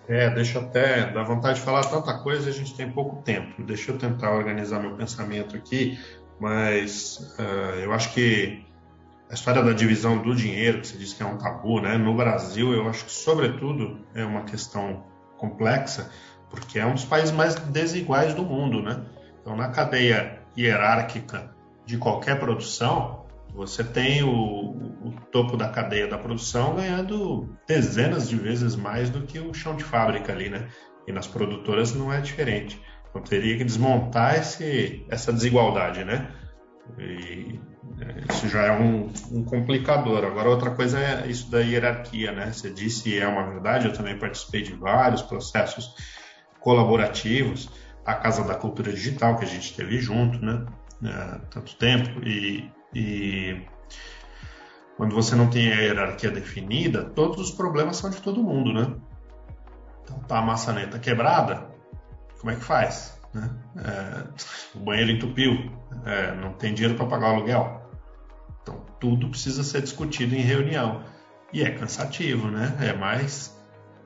É, 0.07 0.29
deixa 0.29 0.59
até 0.59 1.11
dar 1.11 1.23
vontade 1.23 1.59
de 1.59 1.65
falar 1.65 1.83
tanta 1.83 2.13
coisa, 2.19 2.49
a 2.49 2.53
gente 2.53 2.75
tem 2.75 2.91
pouco 2.91 3.21
tempo. 3.23 3.63
Deixa 3.63 3.91
eu 3.91 3.97
tentar 3.97 4.31
organizar 4.31 4.79
meu 4.79 4.95
pensamento 4.95 5.55
aqui, 5.55 5.99
mas 6.39 7.35
uh, 7.39 7.79
eu 7.79 7.91
acho 7.91 8.13
que 8.13 8.63
a 9.29 9.33
história 9.33 9.63
da 9.63 9.73
divisão 9.73 10.21
do 10.21 10.35
dinheiro, 10.35 10.81
que 10.81 10.87
você 10.87 10.97
disse 10.97 11.15
que 11.15 11.23
é 11.23 11.25
um 11.25 11.37
tabu, 11.37 11.81
né? 11.81 11.97
No 11.97 12.13
Brasil, 12.13 12.71
eu 12.73 12.87
acho 12.87 13.05
que 13.05 13.11
sobretudo 13.11 13.99
é 14.13 14.23
uma 14.23 14.43
questão 14.43 15.03
complexa 15.37 16.11
porque 16.49 16.79
é 16.79 16.85
um 16.85 16.93
dos 16.93 17.05
países 17.05 17.31
mais 17.31 17.55
desiguais 17.55 18.33
do 18.33 18.43
mundo, 18.43 18.81
né? 18.81 19.01
Então, 19.41 19.55
na 19.55 19.69
cadeia 19.69 20.39
hierárquica 20.57 21.53
de 21.85 21.97
qualquer 21.97 22.39
produção, 22.39 23.24
você 23.55 23.83
tem 23.83 24.21
o, 24.21 24.29
o, 24.31 25.13
topo 25.31 25.55
da 25.55 25.69
cadeia 25.69 26.07
da 26.07 26.17
produção 26.17 26.75
ganhando 26.75 27.57
dezenas 27.65 28.27
de 28.27 28.35
vezes 28.35 28.75
mais 28.75 29.09
do 29.09 29.21
que 29.21 29.39
o 29.39 29.53
chão 29.53 29.75
de 29.75 29.83
fábrica 29.83 30.33
ali, 30.33 30.49
né? 30.49 30.67
E 31.07 31.11
nas 31.11 31.25
produtoras 31.25 31.93
não 31.95 32.11
é 32.11 32.19
diferente. 32.19 32.81
Então 33.09 33.21
teria 33.21 33.57
que 33.57 33.63
desmontar 33.63 34.35
esse, 34.35 35.05
essa 35.09 35.31
desigualdade, 35.31 36.03
né? 36.03 36.29
E 36.99 37.59
é, 37.99 38.33
isso 38.33 38.49
já 38.49 38.63
é 38.63 38.71
um, 38.71 39.09
um, 39.31 39.43
complicador. 39.45 40.25
Agora, 40.25 40.49
outra 40.49 40.71
coisa 40.71 40.99
é 40.99 41.27
isso 41.27 41.49
da 41.49 41.59
hierarquia, 41.59 42.33
né? 42.33 42.51
Você 42.51 42.69
disse, 42.69 43.17
é 43.17 43.27
uma 43.27 43.49
verdade, 43.49 43.87
eu 43.87 43.93
também 43.93 44.19
participei 44.19 44.61
de 44.63 44.73
vários 44.73 45.21
processos 45.21 45.95
colaborativos, 46.59 47.69
a 48.05 48.15
Casa 48.15 48.43
da 48.43 48.55
Cultura 48.55 48.91
Digital, 48.91 49.37
que 49.37 49.45
a 49.45 49.47
gente 49.47 49.73
teve 49.73 49.97
junto, 49.99 50.43
né? 50.43 50.65
É, 51.03 51.39
tanto 51.51 51.75
tempo, 51.75 52.21
e, 52.27 52.69
e 52.95 53.61
quando 54.95 55.13
você 55.13 55.35
não 55.35 55.49
tem 55.49 55.71
a 55.71 55.81
hierarquia 55.81 56.31
definida, 56.31 57.03
todos 57.03 57.49
os 57.49 57.51
problemas 57.51 57.97
são 57.97 58.09
de 58.09 58.21
todo 58.21 58.41
mundo, 58.41 58.73
né? 58.73 58.95
Então 60.03 60.19
tá 60.19 60.39
a 60.39 60.41
maçaneta 60.41 60.97
quebrada, 60.97 61.67
como 62.39 62.51
é 62.51 62.55
que 62.55 62.63
faz? 62.63 63.19
Né? 63.33 63.49
É, 63.77 64.77
o 64.77 64.79
banheiro 64.79 65.11
entupiu, 65.11 65.69
é, 66.05 66.33
não 66.35 66.53
tem 66.53 66.73
dinheiro 66.73 66.97
para 66.97 67.07
pagar 67.07 67.31
o 67.31 67.35
aluguel. 67.35 67.91
Então 68.61 68.85
tudo 68.99 69.29
precisa 69.29 69.63
ser 69.63 69.81
discutido 69.81 70.33
em 70.33 70.41
reunião. 70.41 71.03
E 71.51 71.61
é 71.61 71.71
cansativo, 71.71 72.49
né? 72.49 72.75
É 72.81 72.93
mais. 72.93 73.55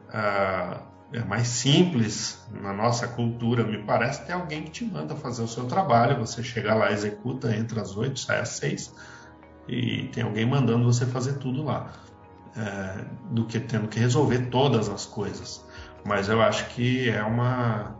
Uh, 0.09 0.88
é 1.11 1.23
mais 1.23 1.47
simples 1.47 2.45
na 2.61 2.71
nossa 2.71 3.07
cultura, 3.07 3.63
me 3.63 3.79
parece, 3.79 4.25
ter 4.25 4.33
alguém 4.33 4.63
que 4.63 4.71
te 4.71 4.85
manda 4.85 5.15
fazer 5.15 5.41
o 5.41 5.47
seu 5.47 5.65
trabalho, 5.65 6.19
você 6.19 6.43
chega 6.43 6.73
lá, 6.75 6.91
executa, 6.91 7.55
entra 7.55 7.81
às 7.81 7.97
oito, 7.97 8.19
sai 8.19 8.39
às 8.39 8.49
seis, 8.49 8.93
e 9.67 10.03
tem 10.13 10.23
alguém 10.23 10.45
mandando 10.45 10.83
você 10.85 11.05
fazer 11.05 11.33
tudo 11.39 11.63
lá, 11.63 11.91
é, 12.55 13.05
do 13.31 13.45
que 13.45 13.59
tendo 13.59 13.87
que 13.87 13.99
resolver 13.99 14.49
todas 14.49 14.89
as 14.89 15.05
coisas. 15.05 15.65
Mas 16.05 16.29
eu 16.29 16.41
acho 16.41 16.67
que 16.69 17.09
é 17.09 17.23
uma, 17.23 17.95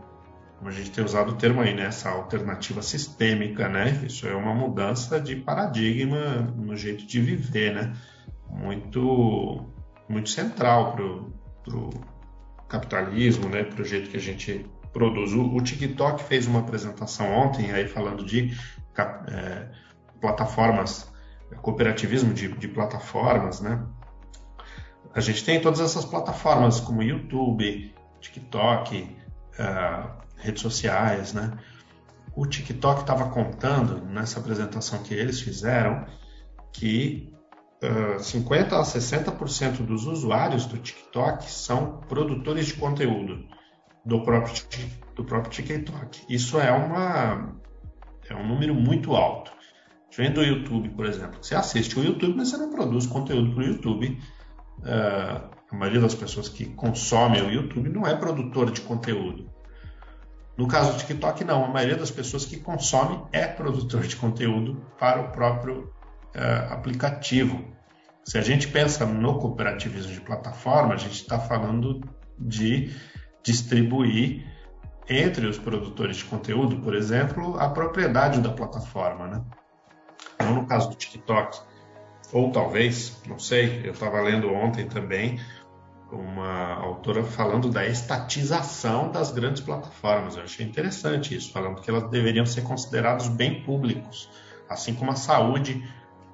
como 0.58 0.70
a 0.70 0.72
gente 0.72 0.90
tem 0.90 1.04
usado 1.04 1.32
o 1.32 1.36
termo 1.36 1.60
aí, 1.60 1.74
né, 1.74 1.86
essa 1.86 2.10
alternativa 2.10 2.80
sistêmica, 2.80 3.68
né, 3.68 4.02
isso 4.06 4.26
é 4.28 4.34
uma 4.34 4.54
mudança 4.54 5.20
de 5.20 5.34
paradigma 5.34 6.42
no 6.56 6.76
jeito 6.76 7.04
de 7.04 7.20
viver, 7.20 7.74
né, 7.74 7.92
muito, 8.48 9.64
muito 10.08 10.30
central 10.30 10.92
para 10.92 11.76
o 11.76 11.90
capitalismo, 12.70 13.48
né, 13.48 13.64
para 13.64 13.82
o 13.82 13.84
jeito 13.84 14.08
que 14.08 14.16
a 14.16 14.20
gente 14.20 14.64
produz. 14.92 15.32
O, 15.32 15.54
o, 15.54 15.60
TikTok 15.60 16.22
fez 16.22 16.46
uma 16.46 16.60
apresentação 16.60 17.30
ontem 17.32 17.72
aí 17.72 17.86
falando 17.86 18.24
de 18.24 18.56
é, 18.96 19.68
plataformas, 20.20 21.12
cooperativismo 21.60 22.32
de, 22.32 22.48
de, 22.48 22.68
plataformas, 22.68 23.60
né? 23.60 23.84
A 25.12 25.20
gente 25.20 25.44
tem 25.44 25.60
todas 25.60 25.80
essas 25.80 26.04
plataformas 26.04 26.78
como 26.78 27.02
YouTube, 27.02 27.92
TikTok, 28.20 29.16
uh, 29.58 30.10
redes 30.36 30.62
sociais, 30.62 31.32
né? 31.32 31.58
O 32.36 32.46
TikTok 32.46 33.00
estava 33.00 33.28
contando 33.30 34.04
nessa 34.04 34.38
apresentação 34.38 35.02
que 35.02 35.12
eles 35.12 35.40
fizeram 35.40 36.06
que 36.72 37.32
50 38.18 38.78
a 38.78 38.82
60% 38.82 39.86
dos 39.86 40.06
usuários 40.06 40.66
do 40.66 40.76
TikTok 40.76 41.50
são 41.50 41.98
produtores 42.08 42.66
de 42.66 42.74
conteúdo 42.74 43.46
do 44.04 44.22
próprio, 44.22 44.54
do 45.14 45.24
próprio 45.24 45.50
TikTok. 45.50 46.24
Isso 46.28 46.60
é, 46.60 46.70
uma, 46.70 47.54
é 48.28 48.34
um 48.34 48.46
número 48.46 48.74
muito 48.74 49.16
alto. 49.16 49.50
Diferente 50.10 50.34
do 50.34 50.42
YouTube, 50.42 50.90
por 50.90 51.06
exemplo. 51.06 51.38
Você 51.40 51.54
assiste 51.54 51.98
o 51.98 52.04
YouTube, 52.04 52.34
mas 52.36 52.48
você 52.48 52.56
não 52.56 52.70
produz 52.70 53.06
conteúdo 53.06 53.54
para 53.54 53.62
o 53.62 53.66
YouTube. 53.66 54.18
Uh, 54.80 55.50
a 55.70 55.76
maioria 55.76 56.00
das 56.00 56.14
pessoas 56.14 56.48
que 56.48 56.66
consomem 56.66 57.42
o 57.42 57.50
YouTube 57.50 57.88
não 57.88 58.06
é 58.06 58.14
produtor 58.16 58.72
de 58.72 58.80
conteúdo. 58.80 59.48
No 60.56 60.66
caso 60.66 60.92
do 60.92 60.98
TikTok, 60.98 61.44
não. 61.44 61.64
A 61.64 61.68
maioria 61.68 61.96
das 61.96 62.10
pessoas 62.10 62.44
que 62.44 62.58
consomem 62.58 63.22
é 63.32 63.46
produtor 63.46 64.02
de 64.02 64.16
conteúdo 64.16 64.84
para 64.98 65.20
o 65.20 65.30
próprio 65.30 65.92
uh, 66.34 66.72
aplicativo. 66.72 67.64
Se 68.24 68.38
a 68.38 68.42
gente 68.42 68.68
pensa 68.68 69.04
no 69.06 69.38
cooperativismo 69.38 70.12
de 70.12 70.20
plataforma, 70.20 70.94
a 70.94 70.96
gente 70.96 71.14
está 71.14 71.38
falando 71.38 72.00
de 72.38 72.94
distribuir 73.42 74.46
entre 75.08 75.46
os 75.46 75.58
produtores 75.58 76.18
de 76.18 76.24
conteúdo, 76.24 76.76
por 76.76 76.94
exemplo, 76.94 77.58
a 77.58 77.68
propriedade 77.68 78.40
da 78.40 78.50
plataforma, 78.50 79.26
né? 79.26 79.44
Não 80.38 80.54
no 80.54 80.66
caso 80.66 80.90
do 80.90 80.94
TikTok, 80.94 81.58
ou 82.32 82.52
talvez, 82.52 83.20
não 83.26 83.38
sei, 83.38 83.82
eu 83.84 83.92
estava 83.92 84.20
lendo 84.20 84.52
ontem 84.52 84.86
também 84.86 85.40
uma 86.12 86.74
autora 86.74 87.22
falando 87.24 87.68
da 87.68 87.86
estatização 87.86 89.10
das 89.10 89.30
grandes 89.30 89.62
plataformas. 89.62 90.36
Eu 90.36 90.42
achei 90.42 90.66
interessante 90.66 91.34
isso, 91.34 91.52
falando 91.52 91.80
que 91.80 91.90
elas 91.90 92.08
deveriam 92.10 92.46
ser 92.46 92.62
consideradas 92.62 93.28
bem 93.28 93.62
públicos, 93.62 94.28
assim 94.68 94.94
como 94.94 95.10
a 95.10 95.16
saúde 95.16 95.82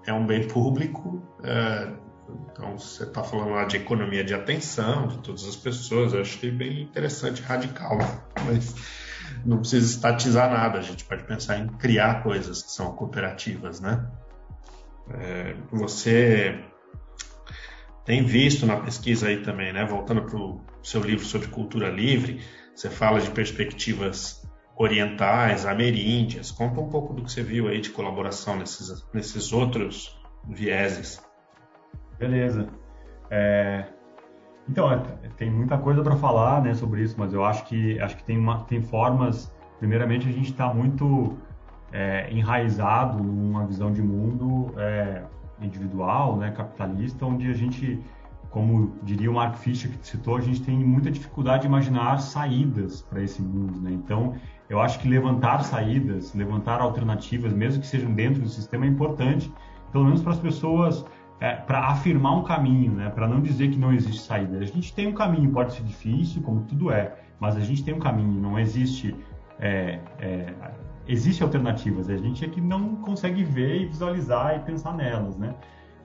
é 0.06 0.12
um 0.12 0.26
bem 0.26 0.46
público. 0.46 1.22
É, 1.42 1.92
então, 2.50 2.78
você 2.78 3.04
está 3.04 3.22
falando 3.22 3.50
lá 3.50 3.64
de 3.64 3.76
economia 3.76 4.24
de 4.24 4.34
atenção 4.34 5.08
de 5.08 5.18
todas 5.18 5.46
as 5.46 5.56
pessoas. 5.56 6.12
Eu 6.12 6.20
achei 6.20 6.50
bem 6.50 6.82
interessante, 6.82 7.42
radical, 7.42 7.98
mas 8.46 8.74
não 9.44 9.58
precisa 9.58 9.86
estatizar 9.86 10.50
nada. 10.50 10.78
A 10.78 10.82
gente 10.82 11.04
pode 11.04 11.24
pensar 11.24 11.58
em 11.58 11.68
criar 11.68 12.22
coisas 12.22 12.62
que 12.62 12.70
são 12.70 12.92
cooperativas, 12.92 13.80
né? 13.80 14.06
É, 15.10 15.54
você 15.70 16.64
tem 18.04 18.24
visto 18.24 18.66
na 18.66 18.76
pesquisa 18.76 19.28
aí 19.28 19.42
também, 19.42 19.72
né? 19.72 19.84
Voltando 19.84 20.22
para 20.22 20.36
o 20.36 20.64
seu 20.82 21.02
livro 21.02 21.24
sobre 21.24 21.48
cultura 21.48 21.90
livre, 21.90 22.40
você 22.74 22.88
fala 22.88 23.20
de 23.20 23.30
perspectivas 23.30 24.45
orientais, 24.76 25.64
ameríndias. 25.64 26.50
Conta 26.50 26.80
um 26.80 26.88
pouco 26.88 27.14
do 27.14 27.22
que 27.22 27.32
você 27.32 27.42
viu 27.42 27.68
aí 27.68 27.80
de 27.80 27.90
colaboração 27.90 28.56
nesses, 28.56 29.04
nesses 29.12 29.52
outros 29.52 30.20
vieses. 30.46 31.24
Beleza. 32.18 32.68
É... 33.30 33.86
Então, 34.68 34.92
é, 34.92 35.00
tem 35.36 35.50
muita 35.50 35.78
coisa 35.78 36.02
para 36.02 36.16
falar 36.16 36.60
né, 36.60 36.74
sobre 36.74 37.02
isso, 37.02 37.14
mas 37.16 37.32
eu 37.32 37.44
acho 37.44 37.64
que, 37.66 38.00
acho 38.00 38.16
que 38.16 38.24
tem, 38.24 38.36
uma, 38.36 38.64
tem 38.64 38.82
formas. 38.82 39.52
Primeiramente, 39.78 40.28
a 40.28 40.32
gente 40.32 40.50
está 40.50 40.72
muito 40.72 41.38
é, 41.92 42.28
enraizado 42.32 43.22
numa 43.22 43.64
visão 43.64 43.92
de 43.92 44.02
mundo 44.02 44.74
é, 44.76 45.22
individual, 45.60 46.36
né, 46.36 46.50
capitalista, 46.50 47.24
onde 47.24 47.48
a 47.48 47.54
gente, 47.54 48.02
como 48.50 48.96
diria 49.02 49.30
o 49.30 49.34
Mark 49.34 49.56
Fisher 49.56 49.90
que 49.90 50.06
citou, 50.06 50.36
a 50.36 50.40
gente 50.40 50.62
tem 50.62 50.76
muita 50.76 51.10
dificuldade 51.10 51.62
de 51.62 51.68
imaginar 51.68 52.18
saídas 52.18 53.02
para 53.02 53.22
esse 53.22 53.42
mundo. 53.42 53.80
Né? 53.80 53.92
Então, 53.92 54.34
eu 54.68 54.80
acho 54.80 54.98
que 54.98 55.08
levantar 55.08 55.62
saídas, 55.64 56.34
levantar 56.34 56.80
alternativas, 56.80 57.52
mesmo 57.52 57.80
que 57.80 57.86
sejam 57.86 58.12
dentro 58.12 58.42
do 58.42 58.48
sistema, 58.48 58.84
é 58.84 58.88
importante, 58.88 59.52
pelo 59.92 60.04
menos 60.04 60.22
para 60.22 60.32
as 60.32 60.38
pessoas, 60.38 61.04
é, 61.40 61.54
para 61.54 61.88
afirmar 61.88 62.36
um 62.36 62.42
caminho, 62.42 62.92
né? 62.92 63.10
para 63.10 63.28
não 63.28 63.40
dizer 63.40 63.70
que 63.70 63.78
não 63.78 63.92
existe 63.92 64.22
saída. 64.22 64.58
A 64.58 64.64
gente 64.64 64.94
tem 64.94 65.06
um 65.06 65.14
caminho, 65.14 65.50
pode 65.50 65.74
ser 65.74 65.82
difícil, 65.82 66.42
como 66.42 66.62
tudo 66.62 66.90
é, 66.90 67.14
mas 67.38 67.56
a 67.56 67.60
gente 67.60 67.84
tem 67.84 67.94
um 67.94 67.98
caminho, 67.98 68.40
não 68.40 68.58
existe. 68.58 69.14
É, 69.58 70.00
é, 70.18 70.52
existe 71.08 71.42
alternativas, 71.42 72.10
a 72.10 72.16
gente 72.16 72.44
é 72.44 72.48
que 72.48 72.60
não 72.60 72.96
consegue 72.96 73.42
ver 73.44 73.82
e 73.82 73.86
visualizar 73.86 74.56
e 74.56 74.60
pensar 74.60 74.94
nelas, 74.94 75.36
né? 75.38 75.54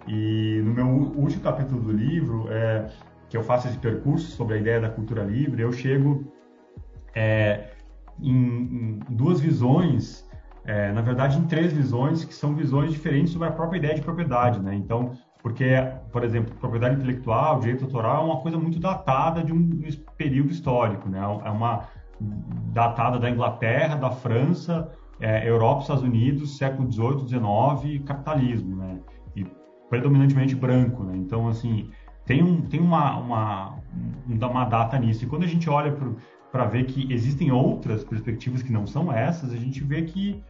E 0.07 0.61
no 0.63 0.73
meu 0.73 0.87
último 0.87 1.41
capítulo 1.41 1.81
do 1.81 1.91
livro, 1.91 2.47
é, 2.49 2.89
que 3.29 3.37
eu 3.37 3.43
faço 3.43 3.67
esse 3.67 3.77
percurso 3.77 4.31
sobre 4.31 4.55
a 4.55 4.57
ideia 4.57 4.79
da 4.79 4.89
cultura 4.89 5.23
livre, 5.23 5.61
eu 5.61 5.71
chego 5.71 6.31
é, 7.15 7.69
em, 8.19 8.33
em, 8.33 8.99
duas 9.09 9.39
visões, 9.39 10.27
é, 10.65 10.91
na 10.91 11.01
verdade 11.01 11.37
em 11.37 11.45
três 11.45 11.71
visões, 11.71 12.25
que 12.25 12.33
são 12.33 12.53
visões 12.55 12.91
diferentes 12.91 13.31
sobre 13.31 13.47
a 13.47 13.51
própria 13.51 13.77
ideia 13.77 13.95
de 13.95 14.01
propriedade, 14.01 14.59
né? 14.59 14.75
Então, 14.75 15.11
porque, 15.41 15.65
por 16.11 16.23
exemplo, 16.23 16.53
propriedade 16.55 16.95
intelectual, 16.95 17.59
direito 17.59 17.85
autoral 17.85 18.23
é 18.23 18.25
uma 18.25 18.41
coisa 18.41 18.57
muito 18.57 18.79
datada 18.79 19.43
de 19.43 19.51
um 19.51 19.79
período 20.17 20.51
histórico, 20.51 21.09
né? 21.09 21.19
É 21.19 21.49
uma 21.49 21.87
datada 22.71 23.17
da 23.17 23.29
Inglaterra, 23.29 23.95
da 23.95 24.11
França, 24.11 24.91
é, 25.19 25.47
Europa, 25.47 25.81
Estados 25.81 26.03
Unidos, 26.03 26.57
século 26.57 26.91
XVIII, 26.91 27.27
XIX, 27.27 28.03
capitalismo, 28.05 28.75
né? 28.75 28.99
Predominantemente 29.91 30.55
branco, 30.55 31.03
né? 31.03 31.17
Então, 31.17 31.49
assim, 31.49 31.89
tem, 32.25 32.41
um, 32.41 32.61
tem 32.61 32.79
uma, 32.79 33.17
uma, 33.17 33.79
uma 34.25 34.63
data 34.63 34.97
nisso. 34.97 35.25
E 35.25 35.27
quando 35.27 35.43
a 35.43 35.47
gente 35.47 35.69
olha 35.69 35.93
para 36.49 36.65
ver 36.65 36.85
que 36.85 37.11
existem 37.11 37.51
outras 37.51 38.01
perspectivas 38.01 38.63
que 38.63 38.71
não 38.71 38.87
são 38.87 39.11
essas, 39.11 39.51
a 39.51 39.57
gente 39.57 39.83
vê 39.83 40.03
que 40.03 40.41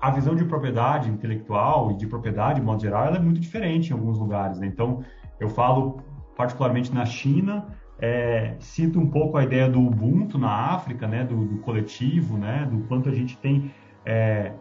a 0.00 0.10
visão 0.10 0.34
de 0.34 0.44
propriedade 0.44 1.08
intelectual 1.08 1.92
e 1.92 1.96
de 1.96 2.08
propriedade, 2.08 2.58
de 2.58 2.66
modo 2.66 2.82
geral, 2.82 3.14
é 3.14 3.20
muito 3.20 3.38
diferente 3.38 3.90
em 3.90 3.92
alguns 3.92 4.18
lugares. 4.18 4.58
Né? 4.58 4.66
Então, 4.66 5.04
eu 5.38 5.48
falo 5.48 6.02
particularmente 6.36 6.92
na 6.92 7.04
China, 7.04 7.68
é, 8.00 8.56
cito 8.58 8.98
um 8.98 9.06
pouco 9.06 9.36
a 9.36 9.44
ideia 9.44 9.68
do 9.68 9.80
Ubuntu 9.80 10.38
na 10.38 10.50
África, 10.50 11.06
né, 11.06 11.22
do, 11.22 11.44
do 11.44 11.58
coletivo, 11.58 12.36
né, 12.36 12.68
do 12.68 12.80
quanto 12.88 13.08
a 13.08 13.14
gente 13.14 13.38
tem 13.38 13.70
é, 14.04 14.52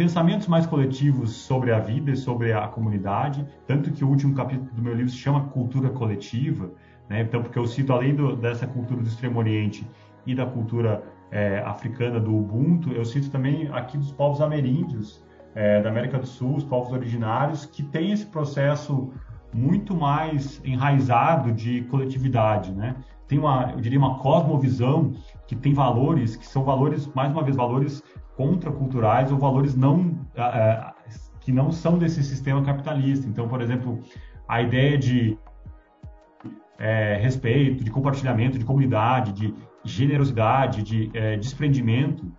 pensamentos 0.00 0.46
mais 0.46 0.64
coletivos 0.64 1.30
sobre 1.30 1.70
a 1.70 1.78
vida 1.78 2.10
e 2.10 2.16
sobre 2.16 2.54
a 2.54 2.66
comunidade, 2.66 3.46
tanto 3.66 3.92
que 3.92 4.02
o 4.02 4.08
último 4.08 4.34
capítulo 4.34 4.70
do 4.72 4.80
meu 4.80 4.94
livro 4.94 5.10
se 5.10 5.18
chama 5.18 5.48
Cultura 5.48 5.90
Coletiva, 5.90 6.70
né, 7.06 7.20
então 7.20 7.42
porque 7.42 7.58
eu 7.58 7.66
cito 7.66 7.92
além 7.92 8.14
do, 8.14 8.34
dessa 8.34 8.66
cultura 8.66 9.02
do 9.02 9.06
Extremo 9.06 9.38
Oriente 9.38 9.86
e 10.24 10.34
da 10.34 10.46
cultura 10.46 11.04
é, 11.30 11.58
africana 11.66 12.18
do 12.18 12.34
Ubuntu, 12.34 12.92
eu 12.92 13.04
cito 13.04 13.28
também 13.28 13.68
aqui 13.72 13.98
dos 13.98 14.10
povos 14.10 14.40
ameríndios 14.40 15.22
é, 15.54 15.82
da 15.82 15.90
América 15.90 16.18
do 16.18 16.26
Sul, 16.26 16.56
os 16.56 16.64
povos 16.64 16.90
originários, 16.94 17.66
que 17.66 17.82
têm 17.82 18.12
esse 18.12 18.24
processo 18.24 19.12
muito 19.52 19.94
mais 19.94 20.60
enraizado 20.64 21.52
de 21.52 21.82
coletividade, 21.82 22.72
né? 22.72 22.96
Tem 23.26 23.38
uma, 23.38 23.72
eu 23.72 23.80
diria, 23.80 23.98
uma 23.98 24.18
cosmovisão 24.18 25.12
que 25.46 25.54
tem 25.54 25.72
valores 25.72 26.36
que 26.36 26.46
são 26.46 26.64
valores, 26.64 27.06
mais 27.14 27.32
uma 27.32 27.42
vez, 27.42 27.56
valores 27.56 28.02
contraculturais 28.36 29.30
ou 29.30 29.38
valores 29.38 29.76
não 29.76 30.00
uh, 30.00 30.92
que 31.40 31.52
não 31.52 31.70
são 31.70 31.98
desse 31.98 32.22
sistema 32.22 32.62
capitalista. 32.62 33.28
Então, 33.28 33.48
por 33.48 33.60
exemplo, 33.60 34.00
a 34.48 34.62
ideia 34.62 34.96
de 34.98 35.38
é, 36.78 37.16
respeito, 37.20 37.84
de 37.84 37.90
compartilhamento, 37.90 38.58
de 38.58 38.64
comunidade, 38.64 39.32
de 39.32 39.54
generosidade, 39.84 40.82
de 40.82 41.10
é, 41.14 41.36
desprendimento, 41.36 42.30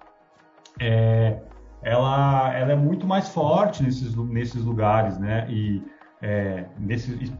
é, 0.79 1.39
ela, 1.83 2.53
ela 2.53 2.71
é 2.71 2.75
muito 2.75 3.07
mais 3.07 3.29
forte 3.29 3.83
nesses, 3.83 4.15
nesses 4.15 4.63
lugares, 4.63 5.17
né? 5.17 5.47
E 5.49 5.81
é, 6.21 6.65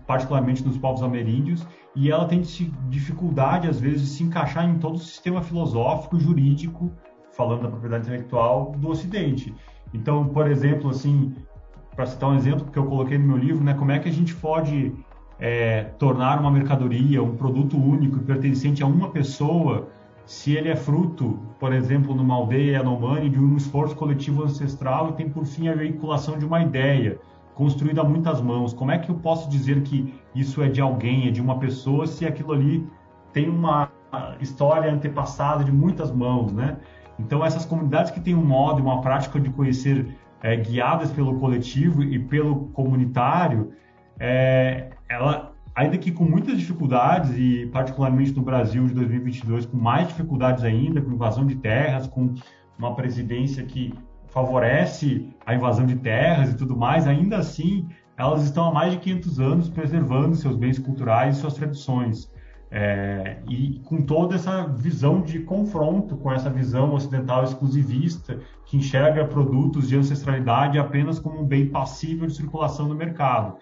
particularmente 0.08 0.66
nos 0.66 0.78
povos 0.78 1.04
ameríndios, 1.04 1.66
e 1.96 2.10
ela 2.10 2.26
tem 2.26 2.42
dificuldade, 2.90 3.68
às 3.68 3.80
vezes, 3.80 4.02
de 4.02 4.08
se 4.08 4.24
encaixar 4.24 4.68
em 4.68 4.80
todo 4.80 4.96
o 4.96 5.00
sistema 5.00 5.42
filosófico, 5.42 6.20
jurídico, 6.20 6.92
falando 7.32 7.64
da 7.64 7.70
propriedade 7.70 8.04
intelectual, 8.04 8.72
do 8.78 8.90
Ocidente. 8.90 9.54
Então, 9.94 10.26
por 10.26 10.50
exemplo, 10.50 10.90
assim, 10.90 11.34
para 11.96 12.06
citar 12.06 12.30
um 12.30 12.36
exemplo 12.36 12.66
que 12.72 12.80
eu 12.80 12.86
coloquei 12.86 13.18
no 13.18 13.28
meu 13.28 13.38
livro, 13.38 13.64
né, 13.64 13.74
como 13.74 13.92
é 13.92 14.00
que 14.00 14.10
a 14.10 14.12
gente 14.12 14.34
pode 14.36 14.94
é, 15.40 15.84
tornar 16.00 16.40
uma 16.40 16.50
mercadoria, 16.50 17.22
um 17.22 17.36
produto 17.36 17.78
único 17.78 18.18
e 18.18 18.22
pertencente 18.22 18.82
a 18.82 18.86
uma 18.86 19.10
pessoa, 19.10 19.90
se 20.26 20.56
ele 20.56 20.70
é 20.70 20.76
fruto, 20.76 21.40
por 21.60 21.74
exemplo, 21.74 22.16
numa 22.16 22.36
aldeia 22.36 22.78
Yanomami, 22.78 23.30
de 23.30 23.40
um 23.40 23.58
esforço 23.58 23.96
coletivo 23.96 24.44
ancestral 24.44 25.10
e 25.10 25.14
tem 25.14 25.30
por 25.30 25.46
fim 25.46 25.68
a 25.68 25.76
veiculação 25.76 26.38
de 26.38 26.46
uma 26.46 26.62
ideia 26.62 27.20
construído 27.56 28.00
a 28.00 28.04
muitas 28.04 28.42
mãos. 28.42 28.74
Como 28.74 28.92
é 28.92 28.98
que 28.98 29.10
eu 29.10 29.16
posso 29.16 29.50
dizer 29.50 29.82
que 29.84 30.14
isso 30.34 30.62
é 30.62 30.70
de 30.70 30.82
alguém, 30.82 31.28
é 31.28 31.32
de 31.32 31.42
uma 31.42 31.60
pessoa, 31.60 32.08
se 32.08 32.26
aquilo 32.26 32.54
ali 32.54 32.88
tem 33.34 33.50
uma 33.50 33.90
história 34.40 34.92
antepassada 34.92 35.64
de 35.64 35.72
muitas 35.72 36.12
mãos, 36.12 36.52
né? 36.52 36.78
Então, 37.20 37.46
essas 37.46 37.66
comunidades 37.66 38.12
que 38.12 38.20
têm 38.20 38.36
um 38.36 38.44
modo 38.44 38.82
uma 38.82 39.02
prática 39.02 39.40
de 39.40 39.50
conhecer 39.50 40.18
é, 40.42 40.56
guiadas 40.56 41.12
pelo 41.12 41.40
coletivo 41.40 42.04
e 42.04 42.18
pelo 42.18 42.68
comunitário, 42.70 43.72
é, 44.20 44.90
ela, 45.08 45.54
ainda 45.76 45.98
que 45.98 46.12
com 46.12 46.24
muitas 46.24 46.58
dificuldades, 46.58 47.38
e 47.38 47.68
particularmente 47.68 48.32
no 48.34 48.42
Brasil 48.42 48.86
de 48.88 48.94
2022, 48.94 49.66
com 49.66 49.78
mais 49.78 50.08
dificuldades 50.08 50.64
ainda, 50.64 51.02
com 51.02 51.12
invasão 51.12 51.46
de 51.46 51.56
terras, 51.56 52.08
com 52.08 52.34
uma 52.78 52.96
presidência 52.96 53.64
que 53.64 53.94
favorece 54.32 55.30
a 55.46 55.54
invasão 55.54 55.86
de 55.86 55.96
terras 55.96 56.52
e 56.52 56.58
tudo 56.58 56.76
mais, 56.76 57.06
ainda 57.08 57.38
assim 57.38 57.88
elas 58.18 58.44
estão 58.44 58.66
há 58.66 58.74
mais 58.74 58.94
de 58.94 59.00
500 59.00 59.40
anos 59.40 59.70
preservando 59.70 60.36
seus 60.36 60.56
bens 60.56 60.78
culturais 60.78 61.38
e 61.38 61.40
suas 61.40 61.54
tradições. 61.54 62.32
É, 62.74 63.40
e 63.50 63.82
com 63.84 64.02
toda 64.02 64.36
essa 64.36 64.66
visão 64.66 65.22
de 65.22 65.40
confronto 65.40 66.16
com 66.16 66.32
essa 66.32 66.50
visão 66.50 66.94
ocidental 66.94 67.44
exclusivista 67.44 68.40
que 68.66 68.78
enxerga 68.78 69.26
produtos 69.26 69.90
de 69.90 69.98
ancestralidade 69.98 70.80
apenas 70.80 71.20
como 71.20 71.42
um 71.42 71.46
bem 71.46 71.68
passível 71.68 72.28
de 72.28 72.34
circulação 72.34 72.88
no 72.88 72.96
mercado. 72.96 73.58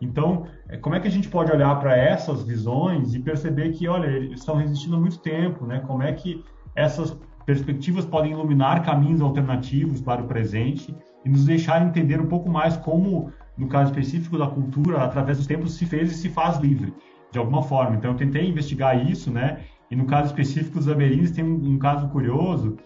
Então, 0.00 0.46
é, 0.68 0.78
como 0.78 0.94
é 0.94 1.00
que 1.00 1.08
a 1.08 1.10
gente 1.10 1.28
pode 1.28 1.52
olhar 1.52 1.78
para 1.78 1.96
essas 1.96 2.42
visões 2.42 3.14
e 3.14 3.18
perceber 3.18 3.72
que, 3.72 3.86
olha, 3.86 4.06
eles 4.06 4.40
estão 4.40 4.56
resistindo 4.56 4.96
há 4.96 5.00
muito 5.00 5.18
tempo, 5.18 5.66
né? 5.66 5.80
Como 5.80 6.02
é 6.02 6.12
que 6.12 6.42
essas 6.74 7.18
perspectivas 7.44 8.04
podem 8.04 8.32
iluminar 8.32 8.82
caminhos 8.82 9.20
alternativos 9.20 10.00
para 10.00 10.22
o 10.22 10.26
presente 10.26 10.94
e 11.24 11.28
nos 11.28 11.44
deixar 11.44 11.84
entender 11.86 12.20
um 12.20 12.26
pouco 12.26 12.48
mais 12.48 12.76
como, 12.76 13.32
no 13.56 13.68
caso 13.68 13.90
específico 13.90 14.38
da 14.38 14.46
cultura, 14.46 15.02
através 15.02 15.38
dos 15.38 15.46
tempos 15.46 15.74
se 15.74 15.86
fez 15.86 16.10
e 16.10 16.14
se 16.14 16.28
faz 16.28 16.58
livre, 16.58 16.92
de 17.30 17.38
alguma 17.38 17.62
forma. 17.62 17.96
Então, 17.96 18.12
eu 18.12 18.16
tentei 18.16 18.48
investigar 18.48 19.10
isso, 19.10 19.30
né? 19.30 19.60
E 19.90 19.96
no 19.96 20.06
caso 20.06 20.26
específico 20.28 20.78
dos 20.78 20.88
ameríndios, 20.88 21.30
tem 21.30 21.44
um, 21.44 21.74
um 21.74 21.78
caso 21.78 22.08
curioso 22.08 22.76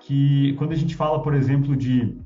que, 0.00 0.54
quando 0.54 0.72
a 0.72 0.76
gente 0.76 0.94
fala, 0.94 1.22
por 1.22 1.34
exemplo, 1.34 1.74
de, 1.74 2.16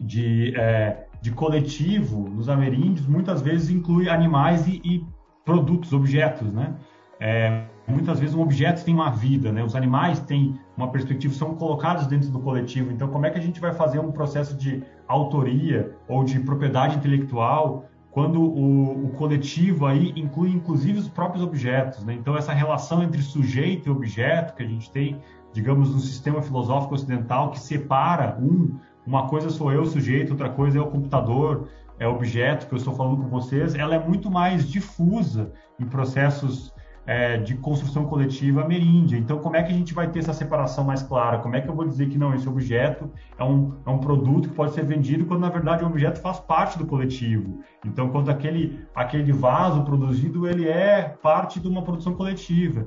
de, 0.00 0.54
é, 0.56 1.06
de 1.20 1.30
coletivo 1.32 2.28
nos 2.28 2.48
ameríndios, 2.48 3.06
muitas 3.06 3.40
vezes 3.40 3.70
inclui 3.70 4.08
animais 4.08 4.66
e, 4.66 4.80
e 4.84 5.04
produtos, 5.44 5.92
objetos, 5.92 6.52
né? 6.52 6.74
É, 7.18 7.64
muitas 7.86 8.18
vezes 8.18 8.34
um 8.34 8.40
objeto 8.40 8.84
tem 8.84 8.94
uma 8.94 9.10
vida, 9.10 9.52
né? 9.52 9.62
Os 9.62 9.74
animais 9.74 10.20
têm 10.20 10.58
uma 10.76 10.88
perspectiva, 10.88 11.34
são 11.34 11.54
colocados 11.54 12.06
dentro 12.06 12.30
do 12.30 12.38
coletivo. 12.40 12.90
Então, 12.90 13.08
como 13.08 13.26
é 13.26 13.30
que 13.30 13.38
a 13.38 13.42
gente 13.42 13.60
vai 13.60 13.72
fazer 13.72 13.98
um 13.98 14.10
processo 14.10 14.56
de 14.56 14.82
autoria 15.06 15.94
ou 16.08 16.24
de 16.24 16.40
propriedade 16.40 16.96
intelectual 16.96 17.84
quando 18.10 18.40
o, 18.40 19.06
o 19.06 19.08
coletivo 19.10 19.86
aí 19.86 20.12
inclui 20.16 20.50
inclusive 20.50 20.98
os 20.98 21.08
próprios 21.08 21.42
objetos, 21.42 22.04
né? 22.04 22.14
Então, 22.14 22.36
essa 22.36 22.52
relação 22.52 23.02
entre 23.02 23.22
sujeito 23.22 23.88
e 23.88 23.92
objeto 23.92 24.54
que 24.54 24.62
a 24.62 24.66
gente 24.66 24.90
tem, 24.90 25.18
digamos, 25.52 25.90
no 25.92 25.98
sistema 25.98 26.42
filosófico 26.42 26.94
ocidental 26.94 27.50
que 27.50 27.58
separa 27.58 28.36
um, 28.38 28.78
uma 29.06 29.28
coisa 29.28 29.48
sou 29.50 29.72
eu, 29.72 29.84
sujeito, 29.86 30.30
outra 30.30 30.50
coisa 30.50 30.78
é 30.78 30.80
o 30.80 30.86
computador, 30.86 31.68
é 31.98 32.06
objeto 32.06 32.66
que 32.66 32.74
eu 32.74 32.78
estou 32.78 32.94
falando 32.94 33.22
com 33.22 33.28
vocês, 33.28 33.74
ela 33.74 33.94
é 33.94 33.98
muito 33.98 34.30
mais 34.30 34.68
difusa 34.68 35.52
em 35.78 35.86
processos 35.86 36.72
é, 37.06 37.36
de 37.38 37.56
construção 37.56 38.06
coletiva 38.06 38.62
ameríndia. 38.62 39.16
Então, 39.16 39.38
como 39.38 39.56
é 39.56 39.62
que 39.62 39.72
a 39.72 39.74
gente 39.74 39.92
vai 39.92 40.08
ter 40.08 40.20
essa 40.20 40.32
separação 40.32 40.84
mais 40.84 41.02
clara? 41.02 41.38
Como 41.38 41.56
é 41.56 41.60
que 41.60 41.68
eu 41.68 41.74
vou 41.74 41.86
dizer 41.86 42.08
que 42.08 42.18
não, 42.18 42.34
esse 42.34 42.48
objeto 42.48 43.10
é 43.38 43.44
um, 43.44 43.74
é 43.84 43.90
um 43.90 43.98
produto 43.98 44.48
que 44.48 44.54
pode 44.54 44.72
ser 44.72 44.84
vendido 44.84 45.26
quando, 45.26 45.40
na 45.40 45.48
verdade, 45.48 45.84
o 45.84 45.86
objeto 45.86 46.20
faz 46.20 46.38
parte 46.38 46.78
do 46.78 46.86
coletivo? 46.86 47.60
Então, 47.84 48.08
quando 48.10 48.30
aquele, 48.30 48.86
aquele 48.94 49.32
vaso 49.32 49.82
produzido, 49.84 50.48
ele 50.48 50.68
é 50.68 51.02
parte 51.22 51.58
de 51.58 51.68
uma 51.68 51.82
produção 51.82 52.14
coletiva. 52.14 52.86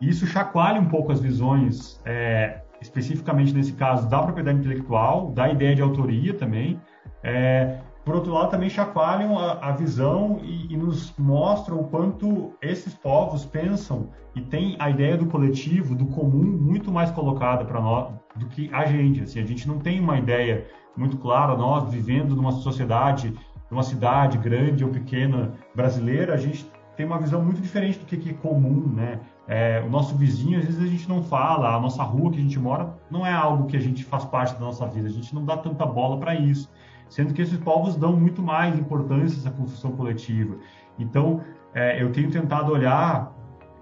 Isso 0.00 0.26
chacoalha 0.26 0.80
um 0.80 0.86
pouco 0.86 1.12
as 1.12 1.20
visões 1.20 2.00
é, 2.06 2.62
especificamente 2.80 3.52
nesse 3.52 3.72
caso 3.74 4.08
da 4.08 4.22
propriedade 4.22 4.58
intelectual, 4.58 5.32
da 5.32 5.48
ideia 5.50 5.74
de 5.74 5.82
autoria 5.82 6.32
também. 6.32 6.80
É, 7.22 7.80
por 8.04 8.14
outro 8.14 8.32
lado, 8.32 8.50
também 8.50 8.70
chacoalham 8.70 9.38
a, 9.38 9.52
a 9.68 9.72
visão 9.72 10.40
e, 10.42 10.72
e, 10.72 10.76
nos 10.76 11.14
mostram 11.18 11.80
o 11.80 11.84
quanto 11.84 12.54
esses 12.62 12.94
povos 12.94 13.44
pensam 13.44 14.08
e 14.34 14.40
têm 14.40 14.74
a 14.78 14.88
ideia 14.88 15.16
do 15.16 15.26
coletivo, 15.26 15.94
do 15.94 16.06
comum, 16.06 16.42
muito 16.42 16.90
mais 16.90 17.10
colocada 17.10 17.64
para 17.64 17.80
nós 17.80 18.12
do 18.36 18.46
que 18.46 18.72
a 18.72 18.86
gente. 18.86 19.22
Assim, 19.22 19.40
a 19.40 19.44
gente 19.44 19.68
não 19.68 19.78
tem 19.78 20.00
uma 20.00 20.18
ideia 20.18 20.66
muito 20.96 21.18
clara, 21.18 21.56
nós 21.56 21.90
vivendo 21.90 22.34
numa 22.34 22.52
sociedade, 22.52 23.34
numa 23.70 23.82
cidade 23.82 24.38
grande 24.38 24.82
ou 24.82 24.90
pequena 24.90 25.52
brasileira, 25.74 26.34
a 26.34 26.38
gente 26.38 26.70
tem 26.96 27.04
uma 27.04 27.18
visão 27.18 27.42
muito 27.42 27.60
diferente 27.60 27.98
do 27.98 28.06
que 28.06 28.30
é 28.30 28.32
comum, 28.32 28.92
né? 28.94 29.20
É, 29.46 29.82
o 29.84 29.90
nosso 29.90 30.14
vizinho, 30.14 30.58
às 30.58 30.64
vezes 30.64 30.82
a 30.82 30.86
gente 30.86 31.08
não 31.08 31.22
fala, 31.22 31.74
a 31.74 31.80
nossa 31.80 32.02
rua 32.02 32.30
que 32.30 32.38
a 32.38 32.42
gente 32.42 32.58
mora 32.58 32.94
não 33.10 33.26
é 33.26 33.32
algo 33.32 33.66
que 33.66 33.76
a 33.76 33.80
gente 33.80 34.04
faz 34.04 34.24
parte 34.24 34.54
da 34.54 34.60
nossa 34.60 34.86
vida, 34.86 35.08
a 35.08 35.10
gente 35.10 35.34
não 35.34 35.44
dá 35.44 35.56
tanta 35.56 35.84
bola 35.84 36.18
para 36.18 36.34
isso 36.34 36.70
sendo 37.10 37.34
que 37.34 37.42
esses 37.42 37.58
povos 37.58 37.96
dão 37.96 38.16
muito 38.16 38.40
mais 38.40 38.78
importância 38.78 39.36
a 39.36 39.40
essa 39.40 39.50
construção 39.50 39.92
coletiva. 39.92 40.56
Então, 40.98 41.42
é, 41.74 42.02
eu 42.02 42.10
tenho 42.12 42.30
tentado 42.30 42.72
olhar 42.72 43.36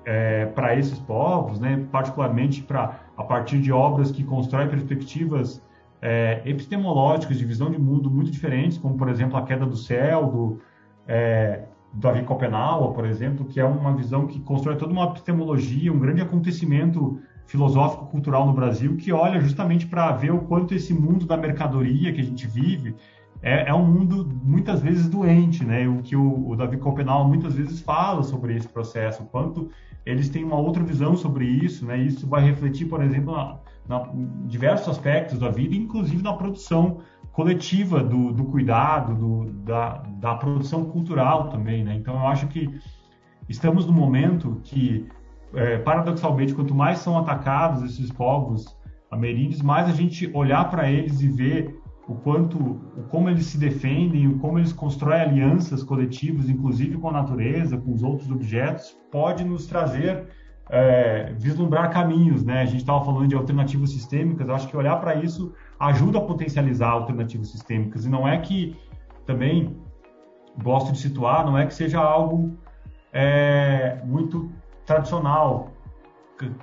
é, 0.04 0.46
para 0.46 0.74
esses 0.74 0.98
povos, 0.98 1.60
né, 1.60 1.86
particularmente 1.92 2.62
para 2.62 2.98
a 3.16 3.22
partir 3.22 3.60
de 3.60 3.70
obras 3.70 4.10
que 4.10 4.24
constroem 4.24 4.68
perspectivas 4.68 5.62
é, 6.00 6.40
epistemológicas 6.44 7.36
de 7.36 7.44
visão 7.44 7.70
de 7.70 7.78
mundo 7.78 8.10
muito 8.10 8.30
diferentes, 8.30 8.78
como 8.78 8.96
por 8.96 9.08
exemplo 9.08 9.36
a 9.36 9.42
queda 9.42 9.66
do 9.66 9.76
céu 9.76 10.26
do 10.26 10.60
é, 11.06 11.64
Davi 11.92 12.22
Copenau, 12.22 12.92
por 12.92 13.04
exemplo, 13.04 13.44
que 13.44 13.60
é 13.60 13.64
uma 13.64 13.94
visão 13.94 14.26
que 14.26 14.40
constrói 14.40 14.76
toda 14.76 14.92
uma 14.92 15.04
epistemologia, 15.04 15.92
um 15.92 15.98
grande 15.98 16.22
acontecimento 16.22 17.20
filosófico 17.46 18.06
cultural 18.06 18.46
no 18.46 18.52
Brasil 18.52 18.96
que 18.96 19.10
olha 19.10 19.40
justamente 19.40 19.86
para 19.86 20.12
ver 20.12 20.30
o 20.30 20.40
quanto 20.40 20.74
esse 20.74 20.92
mundo 20.92 21.26
da 21.26 21.36
mercadoria 21.36 22.12
que 22.12 22.20
a 22.20 22.24
gente 22.24 22.46
vive 22.46 22.94
é, 23.42 23.68
é, 23.68 23.74
um 23.74 23.84
mundo 23.84 24.28
muitas 24.42 24.80
vezes 24.80 25.08
doente, 25.08 25.64
né? 25.64 25.88
O 25.88 26.02
que 26.02 26.16
o, 26.16 26.48
o 26.48 26.56
Davi 26.56 26.78
muitas 27.26 27.54
vezes 27.54 27.80
fala 27.80 28.22
sobre 28.22 28.56
esse 28.56 28.68
processo, 28.68 29.22
o 29.22 29.26
quanto 29.26 29.70
eles 30.04 30.28
têm 30.28 30.42
uma 30.42 30.56
outra 30.56 30.82
visão 30.82 31.16
sobre 31.16 31.44
isso, 31.44 31.86
né? 31.86 31.98
Isso 31.98 32.26
vai 32.26 32.42
refletir, 32.42 32.86
por 32.86 33.02
exemplo, 33.02 33.32
na, 33.34 33.58
na, 33.86 34.08
diversos 34.46 34.88
aspectos 34.88 35.38
da 35.38 35.50
vida, 35.50 35.74
inclusive 35.74 36.22
na 36.22 36.32
produção 36.32 36.98
coletiva 37.32 38.02
do, 38.02 38.32
do 38.32 38.44
cuidado, 38.44 39.14
do, 39.14 39.52
da, 39.64 40.02
da 40.18 40.34
produção 40.34 40.86
cultural 40.86 41.48
também, 41.50 41.84
né? 41.84 41.94
Então, 41.94 42.14
eu 42.14 42.26
acho 42.26 42.48
que 42.48 42.68
estamos 43.48 43.86
no 43.86 43.92
momento 43.92 44.60
que, 44.64 45.06
é, 45.54 45.78
paradoxalmente, 45.78 46.54
quanto 46.54 46.74
mais 46.74 46.98
são 46.98 47.16
atacados 47.16 47.82
esses 47.82 48.10
povos 48.10 48.76
ameríndios, 49.10 49.62
mais 49.62 49.88
a 49.88 49.92
gente 49.92 50.30
olhar 50.34 50.68
para 50.70 50.90
eles 50.90 51.20
e 51.20 51.28
ver 51.28 51.77
o 52.08 52.14
quanto, 52.14 52.80
como 53.10 53.28
eles 53.28 53.44
se 53.44 53.58
defendem, 53.58 54.38
como 54.38 54.58
eles 54.58 54.72
constroem 54.72 55.20
alianças 55.20 55.82
coletivas, 55.82 56.48
inclusive 56.48 56.96
com 56.96 57.10
a 57.10 57.12
natureza, 57.12 57.76
com 57.76 57.92
os 57.92 58.02
outros 58.02 58.30
objetos, 58.30 58.96
pode 59.12 59.44
nos 59.44 59.66
trazer, 59.66 60.26
é, 60.70 61.34
vislumbrar 61.38 61.92
caminhos, 61.92 62.42
né? 62.42 62.62
A 62.62 62.64
gente 62.64 62.78
estava 62.80 63.04
falando 63.04 63.28
de 63.28 63.34
alternativas 63.34 63.90
sistêmicas, 63.90 64.48
acho 64.48 64.68
que 64.68 64.76
olhar 64.76 64.96
para 64.96 65.16
isso 65.16 65.52
ajuda 65.78 66.16
a 66.16 66.22
potencializar 66.22 66.88
alternativas 66.88 67.50
sistêmicas, 67.50 68.06
e 68.06 68.08
não 68.08 68.26
é 68.26 68.38
que, 68.38 68.74
também, 69.26 69.76
gosto 70.62 70.90
de 70.92 70.98
situar, 70.98 71.44
não 71.44 71.58
é 71.58 71.66
que 71.66 71.74
seja 71.74 72.00
algo 72.00 72.56
é, 73.12 74.00
muito 74.06 74.50
tradicional, 74.86 75.72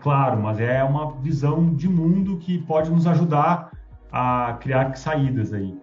claro, 0.02 0.42
mas 0.42 0.60
é 0.60 0.84
uma 0.84 1.12
visão 1.18 1.72
de 1.76 1.88
mundo 1.88 2.38
que 2.38 2.58
pode 2.58 2.90
nos 2.90 3.06
ajudar 3.06 3.75
a 4.18 4.54
criar 4.62 4.96
saídas 4.96 5.52
aí. 5.52 5.78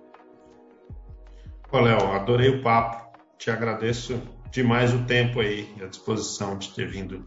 Ô, 1.70 1.80
Léo, 1.80 2.12
adorei 2.12 2.48
o 2.48 2.62
papo. 2.62 3.18
Te 3.36 3.50
agradeço 3.50 4.22
demais 4.50 4.94
o 4.94 5.04
tempo 5.04 5.40
aí 5.40 5.74
a 5.82 5.86
disposição 5.86 6.56
de 6.56 6.70
ter 6.70 6.88
vindo 6.88 7.26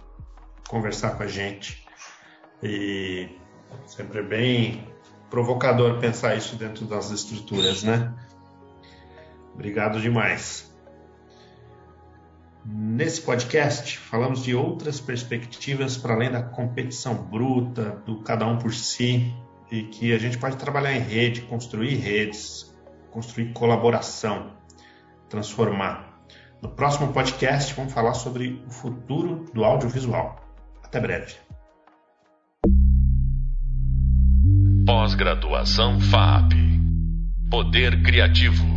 conversar 0.67 1.11
com 1.15 1.21
a 1.21 1.27
gente. 1.27 1.85
E 2.63 3.29
sempre 3.85 4.19
é 4.19 4.23
bem 4.23 4.87
provocador 5.29 5.99
pensar 5.99 6.35
isso 6.35 6.55
dentro 6.55 6.85
das 6.85 7.11
estruturas, 7.11 7.83
né? 7.83 8.11
Obrigado 9.53 10.01
demais. 10.01 10.73
Nesse 12.65 13.21
podcast, 13.21 13.99
falamos 13.99 14.43
de 14.43 14.55
outras 14.55 14.99
perspectivas 14.99 15.97
para 15.97 16.15
além 16.15 16.31
da 16.31 16.41
competição 16.41 17.13
bruta, 17.13 18.01
do 18.07 18.21
cada 18.23 18.47
um 18.47 18.57
por 18.57 18.73
si, 18.73 19.31
e 19.71 19.83
que 19.83 20.13
a 20.13 20.17
gente 20.17 20.37
pode 20.37 20.57
trabalhar 20.57 20.93
em 20.93 20.99
rede, 20.99 21.41
construir 21.41 21.95
redes, 21.95 22.73
construir 23.11 23.53
colaboração, 23.53 24.51
transformar. 25.29 26.13
No 26.61 26.69
próximo 26.69 27.11
podcast 27.11 27.73
vamos 27.73 27.93
falar 27.93 28.13
sobre 28.13 28.61
o 28.67 28.71
futuro 28.71 29.45
do 29.53 29.63
audiovisual. 29.63 30.43
Até 30.83 30.99
breve. 30.99 31.35
Pós-graduação 34.85 35.99
FAP. 35.99 36.53
Poder 37.49 38.03
Criativo. 38.03 38.74